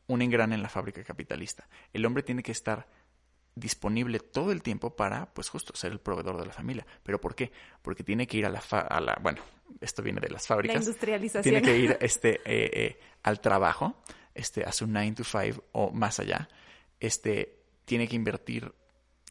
un 0.06 0.22
engrane 0.22 0.54
en 0.54 0.62
la 0.62 0.68
fábrica 0.68 1.02
capitalista. 1.04 1.68
El 1.92 2.06
hombre 2.06 2.22
tiene 2.22 2.42
que 2.42 2.52
estar 2.52 2.88
disponible 3.54 4.20
todo 4.20 4.52
el 4.52 4.62
tiempo 4.62 4.94
para, 4.94 5.32
pues 5.32 5.48
justo, 5.48 5.74
ser 5.74 5.92
el 5.92 5.98
proveedor 5.98 6.38
de 6.38 6.46
la 6.46 6.52
familia. 6.52 6.86
¿Pero 7.02 7.20
por 7.20 7.34
qué? 7.34 7.50
Porque 7.82 8.04
tiene 8.04 8.26
que 8.26 8.36
ir 8.36 8.46
a 8.46 8.50
la, 8.50 8.58
a 8.60 9.00
la 9.00 9.18
bueno, 9.22 9.42
esto 9.80 10.02
viene 10.02 10.20
de 10.20 10.28
las 10.28 10.46
fábricas. 10.46 10.76
La 10.76 10.80
industrialización. 10.80 11.42
Tiene 11.42 11.62
que 11.62 11.76
ir 11.76 11.96
este, 12.00 12.36
eh, 12.44 12.70
eh, 12.72 13.00
al 13.22 13.40
trabajo, 13.40 14.02
este, 14.34 14.62
a 14.62 14.72
su 14.72 14.86
9 14.86 15.12
to 15.12 15.24
5 15.24 15.64
o 15.72 15.90
más 15.90 16.20
allá. 16.20 16.48
Este, 17.00 17.64
tiene 17.84 18.06
que 18.06 18.16
invertir 18.16 18.72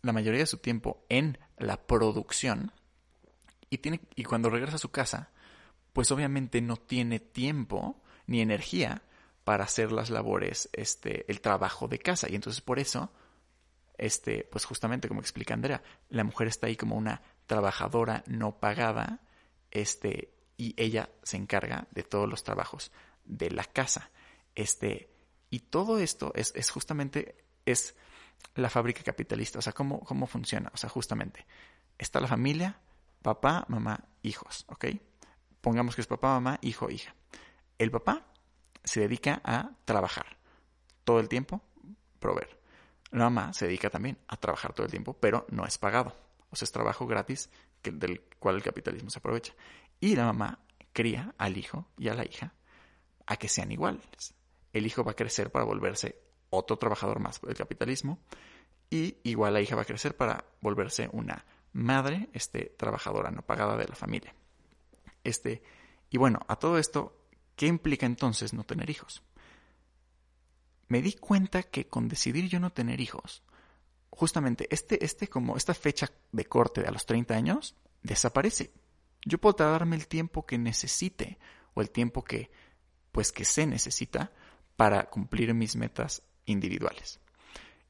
la 0.01 0.11
mayoría 0.11 0.39
de 0.39 0.47
su 0.47 0.57
tiempo 0.57 1.05
en 1.09 1.37
la 1.57 1.77
producción 1.85 2.71
y, 3.69 3.77
tiene, 3.79 4.01
y 4.15 4.23
cuando 4.23 4.49
regresa 4.49 4.75
a 4.75 4.79
su 4.79 4.89
casa, 4.89 5.31
pues 5.93 6.11
obviamente 6.11 6.61
no 6.61 6.77
tiene 6.77 7.19
tiempo 7.19 8.01
ni 8.27 8.41
energía 8.41 9.03
para 9.45 9.63
hacer 9.63 9.91
las 9.91 10.09
labores, 10.09 10.69
este, 10.73 11.31
el 11.31 11.39
trabajo 11.39 11.87
de 11.87 11.99
casa. 11.99 12.27
Y 12.29 12.35
entonces 12.35 12.61
por 12.61 12.79
eso, 12.79 13.11
este, 13.97 14.43
pues 14.51 14.65
justamente 14.65 15.07
como 15.07 15.21
explica 15.21 15.53
Andrea, 15.53 15.81
la 16.09 16.23
mujer 16.23 16.47
está 16.47 16.67
ahí 16.67 16.75
como 16.75 16.97
una 16.97 17.21
trabajadora 17.45 18.23
no 18.25 18.59
pagada, 18.59 19.21
este, 19.69 20.33
y 20.57 20.73
ella 20.81 21.09
se 21.21 21.37
encarga 21.37 21.87
de 21.91 22.01
todos 22.01 22.27
los 22.27 22.43
trabajos 22.43 22.91
de 23.23 23.51
la 23.51 23.63
casa. 23.63 24.09
Este, 24.55 25.11
y 25.51 25.59
todo 25.59 25.99
esto 25.99 26.31
es, 26.33 26.51
es 26.55 26.71
justamente, 26.71 27.45
es 27.65 27.95
la 28.55 28.71
fábrica 28.71 29.03
capitalista. 29.03 29.59
O 29.59 29.61
sea, 29.61 29.73
¿cómo, 29.73 29.99
¿cómo 29.99 30.25
funciona? 30.25 30.71
O 30.73 30.77
sea, 30.77 30.89
justamente, 30.89 31.45
está 31.99 32.19
la 32.19 32.27
familia, 32.27 32.79
papá, 33.21 33.65
mamá, 33.67 34.05
hijos, 34.23 34.65
¿ok? 34.69 34.85
Pongamos 35.61 35.93
que 35.93 36.01
es 36.01 36.07
papá, 36.07 36.29
mamá, 36.29 36.57
hijo, 36.63 36.89
hija. 36.89 37.13
El 37.77 37.91
papá 37.91 38.25
se 38.85 39.01
dedica 39.01 39.41
a 39.43 39.71
trabajar 39.83 40.37
todo 41.03 41.19
el 41.19 41.27
tiempo, 41.27 41.61
proveer. 42.19 42.59
La 43.11 43.25
mamá 43.25 43.53
se 43.53 43.65
dedica 43.65 43.89
también 43.89 44.17
a 44.27 44.37
trabajar 44.37 44.73
todo 44.73 44.85
el 44.85 44.91
tiempo, 44.91 45.13
pero 45.13 45.45
no 45.49 45.65
es 45.65 45.77
pagado. 45.77 46.15
O 46.49 46.55
sea, 46.55 46.65
es 46.65 46.71
trabajo 46.71 47.05
gratis 47.07 47.49
que, 47.81 47.91
del 47.91 48.21
cual 48.39 48.55
el 48.55 48.63
capitalismo 48.63 49.09
se 49.09 49.19
aprovecha. 49.19 49.53
Y 49.99 50.15
la 50.15 50.25
mamá 50.25 50.59
cría 50.93 51.33
al 51.37 51.57
hijo 51.57 51.87
y 51.97 52.07
a 52.09 52.13
la 52.13 52.25
hija 52.25 52.53
a 53.25 53.37
que 53.37 53.49
sean 53.49 53.71
iguales. 53.71 54.33
El 54.73 54.85
hijo 54.85 55.03
va 55.03 55.11
a 55.11 55.15
crecer 55.15 55.51
para 55.51 55.65
volverse 55.65 56.21
otro 56.49 56.77
trabajador 56.77 57.19
más 57.19 57.41
del 57.41 57.55
capitalismo 57.55 58.19
y 58.89 59.17
igual 59.23 59.53
la 59.53 59.61
hija 59.61 59.75
va 59.75 59.81
a 59.81 59.85
crecer 59.85 60.15
para 60.15 60.45
volverse 60.61 61.09
una 61.11 61.45
madre 61.73 62.29
este, 62.33 62.73
trabajadora 62.77 63.31
no 63.31 63.41
pagada 63.41 63.77
de 63.77 63.87
la 63.87 63.95
familia. 63.95 64.33
Este, 65.23 65.63
y 66.09 66.17
bueno, 66.17 66.39
a 66.47 66.55
todo 66.57 66.77
esto 66.77 67.24
¿Qué 67.55 67.67
implica 67.67 68.05
entonces 68.05 68.53
no 68.53 68.63
tener 68.63 68.89
hijos? 68.89 69.23
Me 70.87 71.01
di 71.01 71.13
cuenta 71.13 71.63
que 71.63 71.87
con 71.87 72.07
decidir 72.07 72.47
yo 72.47 72.59
no 72.59 72.71
tener 72.71 73.01
hijos, 73.01 73.43
justamente 74.09 74.67
este, 74.71 75.03
este 75.03 75.27
como 75.27 75.57
esta 75.57 75.73
fecha 75.73 76.11
de 76.31 76.45
corte 76.45 76.81
de 76.81 76.87
a 76.87 76.91
los 76.91 77.05
30 77.05 77.33
años 77.33 77.75
desaparece. 78.03 78.71
Yo 79.23 79.39
puedo 79.39 79.69
darme 79.69 79.95
el 79.95 80.07
tiempo 80.07 80.45
que 80.45 80.57
necesite 80.57 81.39
o 81.73 81.81
el 81.81 81.89
tiempo 81.89 82.23
que 82.23 82.51
pues 83.11 83.31
que 83.31 83.45
se 83.45 83.65
necesita 83.65 84.31
para 84.75 85.09
cumplir 85.09 85.53
mis 85.53 85.75
metas 85.75 86.21
individuales. 86.45 87.19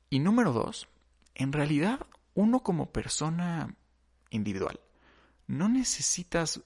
Y 0.10 0.20
número 0.20 0.54
dos, 0.54 0.88
en 1.34 1.52
realidad 1.52 2.06
uno 2.36 2.62
como 2.62 2.92
persona 2.92 3.76
individual 4.30 4.80
no 5.48 5.70
necesitas 5.70 6.62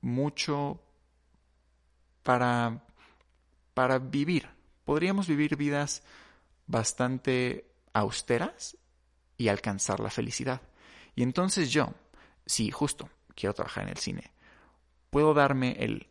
mucho 0.00 0.82
para, 2.22 2.84
para 3.74 3.98
vivir. 3.98 4.48
Podríamos 4.84 5.26
vivir 5.26 5.56
vidas 5.56 6.02
bastante 6.66 7.70
austeras 7.92 8.76
y 9.36 9.48
alcanzar 9.48 10.00
la 10.00 10.10
felicidad. 10.10 10.62
Y 11.14 11.22
entonces 11.22 11.70
yo, 11.70 11.94
si 12.46 12.70
justo 12.70 13.08
quiero 13.34 13.54
trabajar 13.54 13.84
en 13.84 13.90
el 13.90 13.98
cine, 13.98 14.32
puedo 15.10 15.34
darme 15.34 15.76
el 15.78 16.08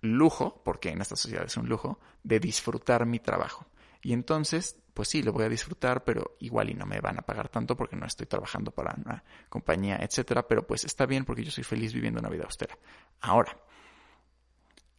lujo, 0.00 0.62
porque 0.64 0.90
en 0.90 1.00
esta 1.00 1.16
sociedad 1.16 1.44
es 1.44 1.56
un 1.56 1.68
lujo, 1.68 2.00
de 2.22 2.40
disfrutar 2.40 3.06
mi 3.06 3.20
trabajo. 3.20 3.66
Y 4.02 4.12
entonces, 4.12 4.76
pues 4.94 5.08
sí, 5.08 5.22
lo 5.22 5.32
voy 5.32 5.44
a 5.44 5.48
disfrutar, 5.48 6.04
pero 6.04 6.36
igual 6.40 6.70
y 6.70 6.74
no 6.74 6.86
me 6.86 7.00
van 7.00 7.18
a 7.18 7.22
pagar 7.22 7.48
tanto 7.48 7.76
porque 7.76 7.94
no 7.94 8.04
estoy 8.04 8.26
trabajando 8.26 8.72
para 8.72 8.94
una 8.96 9.22
compañía, 9.48 9.96
etcétera, 10.00 10.46
pero 10.48 10.66
pues 10.66 10.84
está 10.84 11.06
bien 11.06 11.24
porque 11.24 11.44
yo 11.44 11.52
soy 11.52 11.62
feliz 11.62 11.92
viviendo 11.92 12.18
una 12.18 12.28
vida 12.28 12.44
austera. 12.44 12.76
Ahora, 13.20 13.56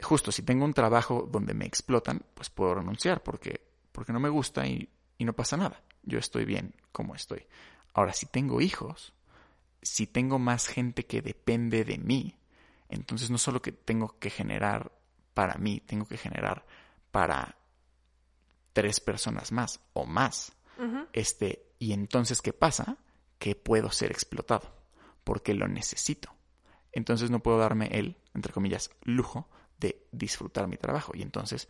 justo 0.02 0.32
si 0.32 0.44
tengo 0.44 0.66
un 0.66 0.74
trabajo 0.74 1.28
donde 1.32 1.54
me 1.54 1.66
explotan, 1.66 2.24
pues 2.34 2.50
puedo 2.50 2.76
renunciar 2.76 3.24
porque, 3.24 3.66
porque 3.92 4.14
no 4.14 4.20
me 4.20 4.30
gusta 4.30 4.66
y, 4.68 4.90
y 5.18 5.26
no 5.26 5.34
pasa 5.34 5.58
nada. 5.58 5.82
Yo 6.04 6.20
estoy 6.20 6.46
bien 6.46 6.76
como 6.92 7.16
estoy. 7.16 7.46
Ahora, 7.94 8.14
si 8.14 8.26
tengo 8.26 8.62
hijos, 8.62 9.14
si 9.82 10.08
tengo 10.08 10.40
más 10.40 10.68
gente 10.68 11.06
que 11.06 11.22
depende 11.22 11.84
de 11.84 11.98
mí, 11.98 12.38
entonces 12.90 13.30
no 13.30 13.38
solo 13.38 13.62
que 13.62 13.72
tengo 13.72 14.20
que 14.20 14.30
generar 14.30 14.92
para 15.34 15.56
mí, 15.56 15.80
tengo 15.80 16.06
que 16.06 16.18
generar 16.18 16.66
para 17.12 17.58
tres 18.74 19.00
personas 19.00 19.52
más 19.52 19.80
o 19.94 20.06
más. 20.06 20.52
Este, 21.14 21.72
y 21.80 21.94
entonces, 21.94 22.42
¿qué 22.42 22.52
pasa? 22.52 22.98
Que 23.40 23.56
puedo 23.56 23.92
ser 23.92 24.12
explotado 24.12 24.74
porque 25.24 25.54
lo 25.54 25.68
necesito. 25.68 26.34
Entonces 26.92 27.32
no 27.32 27.42
puedo 27.42 27.58
darme 27.58 27.88
el, 27.88 28.18
entre 28.34 28.54
comillas, 28.54 28.92
lujo 29.04 29.50
de 29.84 30.08
disfrutar 30.12 30.68
mi 30.68 30.78
trabajo. 30.78 31.12
Y 31.14 31.22
entonces, 31.22 31.68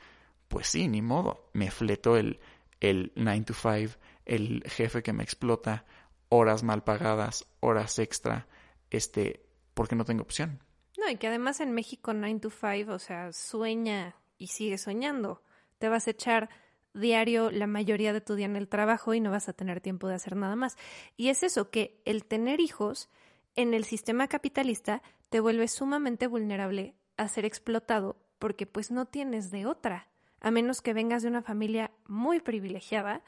pues 0.48 0.68
sí, 0.68 0.88
ni 0.88 1.02
modo. 1.02 1.50
Me 1.54 1.72
fleto 1.72 2.16
el, 2.16 2.40
el 2.80 3.12
9 3.16 3.46
to 3.46 3.54
5, 3.54 3.98
el 4.26 4.64
jefe 4.68 5.02
que 5.02 5.14
me 5.14 5.24
explota, 5.24 5.86
horas 6.30 6.64
mal 6.64 6.84
pagadas, 6.84 7.46
horas 7.60 7.98
extra, 8.00 8.48
este, 8.92 9.46
porque 9.74 9.96
no 9.96 10.06
tengo 10.06 10.22
opción. 10.22 10.60
No, 10.98 11.10
y 11.10 11.18
que 11.18 11.28
además 11.28 11.60
en 11.60 11.72
México 11.72 12.14
9 12.14 12.40
to 12.40 12.50
5, 12.52 12.94
o 12.94 13.00
sea, 13.00 13.34
sueña 13.34 14.16
y 14.38 14.48
sigue 14.48 14.78
soñando. 14.78 15.42
Te 15.80 15.90
vas 15.90 16.08
a 16.08 16.12
echar 16.12 16.50
diario 16.94 17.50
la 17.50 17.66
mayoría 17.66 18.14
de 18.14 18.22
tu 18.22 18.36
día 18.36 18.46
en 18.46 18.56
el 18.56 18.70
trabajo 18.70 19.16
y 19.16 19.20
no 19.20 19.32
vas 19.32 19.50
a 19.50 19.54
tener 19.54 19.82
tiempo 19.82 20.08
de 20.08 20.16
hacer 20.16 20.36
nada 20.36 20.56
más. 20.56 20.78
Y 21.18 21.30
es 21.30 21.42
eso, 21.42 21.72
que 21.72 22.00
el 22.06 22.26
tener 22.26 22.60
hijos 22.60 23.10
en 23.56 23.74
el 23.74 23.86
sistema 23.86 24.28
capitalista 24.28 25.02
te 25.30 25.40
vuelve 25.40 25.68
sumamente 25.68 26.28
vulnerable 26.28 26.94
a 27.24 27.30
ser 27.30 27.46
explotado 27.46 28.18
porque 28.40 28.66
pues 28.66 28.92
no 28.92 29.06
tienes 29.06 29.52
de 29.52 29.66
otra, 29.66 30.08
a 30.42 30.52
menos 30.52 30.82
que 30.82 30.94
vengas 30.94 31.24
de 31.24 31.30
una 31.30 31.42
familia 31.42 31.92
muy 32.08 32.40
privilegiada, 32.40 33.24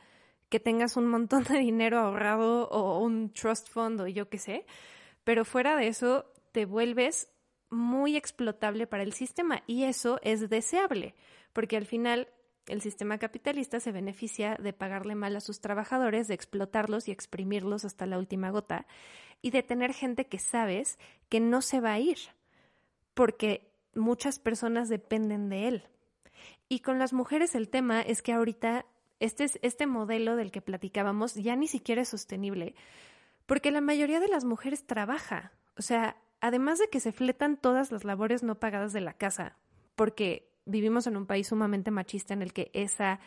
que 0.50 0.60
tengas 0.60 0.98
un 0.98 1.08
montón 1.08 1.44
de 1.44 1.58
dinero 1.58 2.00
ahorrado 2.00 2.68
o 2.70 3.00
un 3.00 3.32
trust 3.32 3.70
fund 3.70 4.02
o 4.02 4.08
yo 4.08 4.30
qué 4.30 4.38
sé, 4.38 4.66
pero 5.24 5.46
fuera 5.46 5.76
de 5.76 5.88
eso 5.88 6.26
te 6.52 6.66
vuelves 6.66 7.32
muy 7.70 8.16
explotable 8.16 8.88
para 8.88 9.04
el 9.04 9.14
sistema 9.14 9.64
y 9.68 9.84
eso 9.84 10.20
es 10.22 10.50
deseable, 10.50 11.16
porque 11.54 11.78
al 11.78 11.86
final 11.86 12.30
el 12.68 12.82
sistema 12.82 13.18
capitalista 13.18 13.80
se 13.80 13.92
beneficia 13.92 14.56
de 14.56 14.74
pagarle 14.74 15.16
mal 15.16 15.36
a 15.36 15.42
sus 15.42 15.62
trabajadores, 15.62 16.28
de 16.28 16.34
explotarlos 16.34 17.08
y 17.08 17.12
exprimirlos 17.12 17.86
hasta 17.86 18.06
la 18.06 18.18
última 18.18 18.50
gota 18.50 18.88
y 19.42 19.52
de 19.52 19.64
tener 19.64 19.94
gente 19.94 20.26
que 20.26 20.40
sabes 20.40 20.98
que 21.30 21.40
no 21.40 21.62
se 21.62 21.80
va 21.80 21.94
a 21.94 22.00
ir, 22.00 22.18
porque 23.14 23.75
muchas 23.96 24.40
personas 24.40 24.90
dependen 24.90 25.50
de 25.50 25.68
él. 25.68 25.88
Y 26.70 26.80
con 26.80 27.00
las 27.00 27.14
mujeres 27.14 27.56
el 27.56 27.70
tema 27.70 28.02
es 28.02 28.22
que 28.22 28.34
ahorita 28.34 28.86
este, 29.20 29.46
este 29.62 29.88
modelo 29.88 30.36
del 30.36 30.52
que 30.52 30.62
platicábamos 30.62 31.36
ya 31.36 31.56
ni 31.56 31.68
siquiera 31.68 32.02
es 32.02 32.10
sostenible, 32.10 32.76
porque 33.46 33.72
la 33.72 33.82
mayoría 33.82 34.20
de 34.20 34.28
las 34.28 34.46
mujeres 34.46 34.86
trabaja. 34.86 35.54
O 35.78 35.82
sea, 35.82 36.18
además 36.42 36.80
de 36.80 36.90
que 36.90 37.00
se 37.00 37.12
fletan 37.12 37.58
todas 37.58 37.92
las 37.92 38.04
labores 38.04 38.44
no 38.44 38.60
pagadas 38.60 38.94
de 38.94 39.02
la 39.02 39.14
casa, 39.14 39.58
porque 39.96 40.52
vivimos 40.66 41.08
en 41.08 41.18
un 41.18 41.26
país 41.26 41.48
sumamente 41.48 41.92
machista 41.92 42.34
en 42.34 42.42
el 42.42 42.54
que 42.54 42.72
esa 42.74 43.20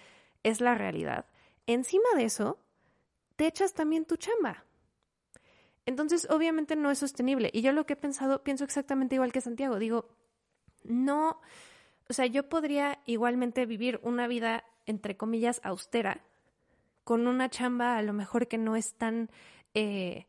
es 0.42 0.60
la 0.60 0.74
realidad. 0.74 1.26
Encima 1.66 2.08
de 2.16 2.24
eso, 2.24 2.58
te 3.36 3.46
echas 3.46 3.74
también 3.74 4.04
tu 4.04 4.16
chamba. 4.16 4.64
Entonces, 5.86 6.28
obviamente 6.30 6.76
no 6.76 6.90
es 6.90 6.98
sostenible. 6.98 7.50
Y 7.52 7.62
yo 7.62 7.72
lo 7.72 7.86
que 7.86 7.94
he 7.94 7.96
pensado, 7.96 8.42
pienso 8.42 8.64
exactamente 8.64 9.14
igual 9.14 9.32
que 9.32 9.40
Santiago. 9.40 9.78
Digo, 9.78 10.08
no, 10.82 11.40
o 12.08 12.12
sea, 12.12 12.26
yo 12.26 12.48
podría 12.48 13.00
igualmente 13.06 13.66
vivir 13.66 14.00
una 14.02 14.26
vida, 14.26 14.64
entre 14.86 15.16
comillas, 15.16 15.60
austera, 15.62 16.24
con 17.04 17.26
una 17.26 17.48
chamba 17.48 17.96
a 17.96 18.02
lo 18.02 18.12
mejor 18.12 18.48
que 18.48 18.58
no 18.58 18.76
es 18.76 18.94
tan, 18.94 19.30
eh, 19.74 20.26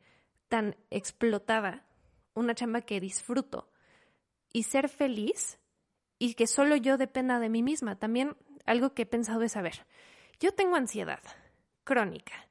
tan 0.47 0.75
explotada, 0.89 1.85
una 2.33 2.55
chamba 2.55 2.81
que 2.81 2.99
disfruto, 2.99 3.69
y 4.51 4.63
ser 4.63 4.89
feliz 4.89 5.59
y 6.17 6.33
que 6.33 6.47
solo 6.47 6.75
yo 6.75 6.97
dependa 6.97 7.39
de 7.39 7.49
mí 7.49 7.63
misma. 7.63 7.97
También 7.97 8.35
algo 8.65 8.93
que 8.93 9.03
he 9.03 9.05
pensado 9.05 9.43
es, 9.43 9.55
a 9.55 9.61
ver, 9.61 9.85
yo 10.39 10.53
tengo 10.53 10.75
ansiedad 10.75 11.21
crónica. 11.83 12.47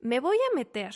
Me 0.00 0.20
voy 0.20 0.36
a 0.36 0.56
meter 0.56 0.94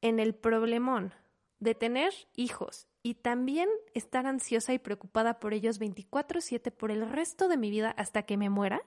en 0.00 0.20
el 0.20 0.34
problemón 0.34 1.14
de 1.64 1.74
tener 1.74 2.12
hijos 2.36 2.86
y 3.02 3.14
también 3.14 3.68
estar 3.94 4.26
ansiosa 4.26 4.72
y 4.72 4.78
preocupada 4.78 5.40
por 5.40 5.52
ellos 5.52 5.80
24/7 5.80 6.70
por 6.70 6.90
el 6.90 7.08
resto 7.10 7.48
de 7.48 7.56
mi 7.56 7.70
vida 7.70 7.90
hasta 7.90 8.22
que 8.22 8.36
me 8.36 8.50
muera? 8.50 8.82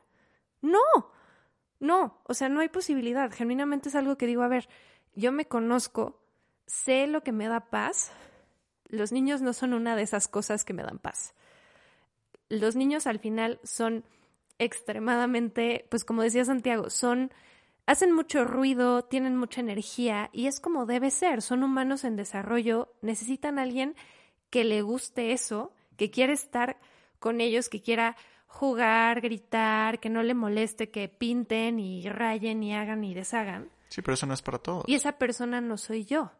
No, 0.61 0.79
no, 1.79 2.21
o 2.23 2.33
sea, 2.33 2.49
no 2.49 2.61
hay 2.61 2.69
posibilidad. 2.69 3.31
Genuinamente 3.31 3.89
es 3.89 3.95
algo 3.95 4.17
que 4.17 4.27
digo, 4.27 4.43
a 4.43 4.47
ver, 4.47 4.69
yo 5.13 5.31
me 5.31 5.45
conozco, 5.45 6.21
sé 6.65 7.07
lo 7.07 7.21
que 7.21 7.31
me 7.31 7.47
da 7.47 7.69
paz. 7.69 8.11
Los 8.87 9.11
niños 9.11 9.41
no 9.41 9.51
son 9.53 9.73
una 9.73 9.95
de 9.95 10.03
esas 10.03 10.27
cosas 10.27 10.63
que 10.63 10.73
me 10.73 10.83
dan 10.83 10.99
paz 10.99 11.33
los 12.49 12.75
niños 12.75 13.07
al 13.07 13.19
final 13.19 13.59
son 13.63 14.03
extremadamente, 14.59 15.85
pues 15.89 16.03
como 16.03 16.23
decía 16.23 16.45
Santiago, 16.45 16.89
son, 16.89 17.31
hacen 17.87 18.11
mucho 18.11 18.45
ruido, 18.45 19.03
tienen 19.03 19.35
mucha 19.35 19.61
energía 19.61 20.29
y 20.33 20.45
es 20.45 20.59
como 20.59 20.85
debe 20.85 21.09
ser, 21.09 21.41
son 21.41 21.63
humanos 21.63 22.03
en 22.03 22.15
desarrollo, 22.17 22.93
necesitan 23.01 23.57
a 23.57 23.63
alguien 23.63 23.95
que 24.51 24.63
le 24.63 24.81
guste 24.81 25.31
eso, 25.31 25.73
que 25.95 26.11
quiera 26.11 26.33
estar 26.33 26.77
con 27.19 27.41
ellos, 27.41 27.69
que 27.69 27.81
quiera 27.81 28.15
jugar, 28.45 29.21
gritar, 29.21 29.99
que 29.99 30.09
no 30.09 30.21
le 30.21 30.33
moleste 30.33 30.91
que 30.91 31.07
pinten 31.07 31.79
y 31.79 32.07
rayen 32.07 32.61
y 32.61 32.75
hagan 32.75 33.03
y 33.03 33.13
deshagan. 33.13 33.71
Sí, 33.89 34.01
pero 34.01 34.13
eso 34.13 34.27
no 34.27 34.33
es 34.33 34.41
para 34.41 34.59
todos. 34.59 34.83
Y 34.87 34.95
esa 34.95 35.17
persona 35.17 35.61
no 35.61 35.77
soy 35.77 36.05
yo. 36.05 36.31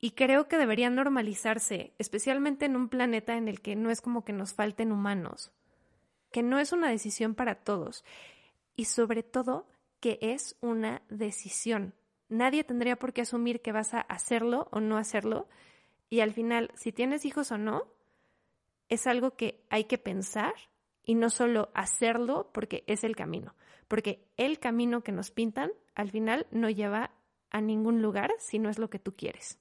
Y 0.00 0.12
creo 0.12 0.48
que 0.48 0.58
debería 0.58 0.90
normalizarse, 0.90 1.94
especialmente 1.98 2.64
en 2.64 2.74
un 2.74 2.88
planeta 2.88 3.36
en 3.36 3.48
el 3.48 3.60
que 3.60 3.76
no 3.76 3.90
es 3.90 4.00
como 4.00 4.24
que 4.24 4.32
nos 4.32 4.54
falten 4.54 4.92
humanos, 4.92 5.52
que 6.32 6.42
no 6.42 6.58
es 6.58 6.72
una 6.72 6.88
decisión 6.88 7.34
para 7.34 7.56
todos 7.56 8.04
y 8.76 8.86
sobre 8.86 9.22
todo 9.22 9.66
que 10.00 10.18
es 10.20 10.56
una 10.60 11.02
decisión. 11.08 11.94
Nadie 12.28 12.64
tendría 12.64 12.96
por 12.96 13.12
qué 13.12 13.22
asumir 13.22 13.60
que 13.60 13.72
vas 13.72 13.94
a 13.94 14.00
hacerlo 14.00 14.68
o 14.72 14.80
no 14.80 14.96
hacerlo 14.96 15.48
y 16.08 16.20
al 16.20 16.32
final, 16.32 16.70
si 16.74 16.92
tienes 16.92 17.24
hijos 17.24 17.52
o 17.52 17.58
no, 17.58 17.86
es 18.88 19.06
algo 19.06 19.36
que 19.36 19.64
hay 19.70 19.84
que 19.84 19.98
pensar 19.98 20.54
y 21.04 21.14
no 21.14 21.30
solo 21.30 21.70
hacerlo 21.74 22.50
porque 22.52 22.82
es 22.88 23.04
el 23.04 23.14
camino, 23.14 23.54
porque 23.86 24.28
el 24.36 24.58
camino 24.58 25.02
que 25.02 25.12
nos 25.12 25.30
pintan 25.30 25.70
al 25.94 26.10
final 26.10 26.46
no 26.50 26.68
lleva 26.68 27.12
a 27.50 27.60
ningún 27.60 28.02
lugar 28.02 28.32
si 28.38 28.58
no 28.58 28.68
es 28.68 28.78
lo 28.78 28.90
que 28.90 28.98
tú 28.98 29.14
quieres. 29.14 29.58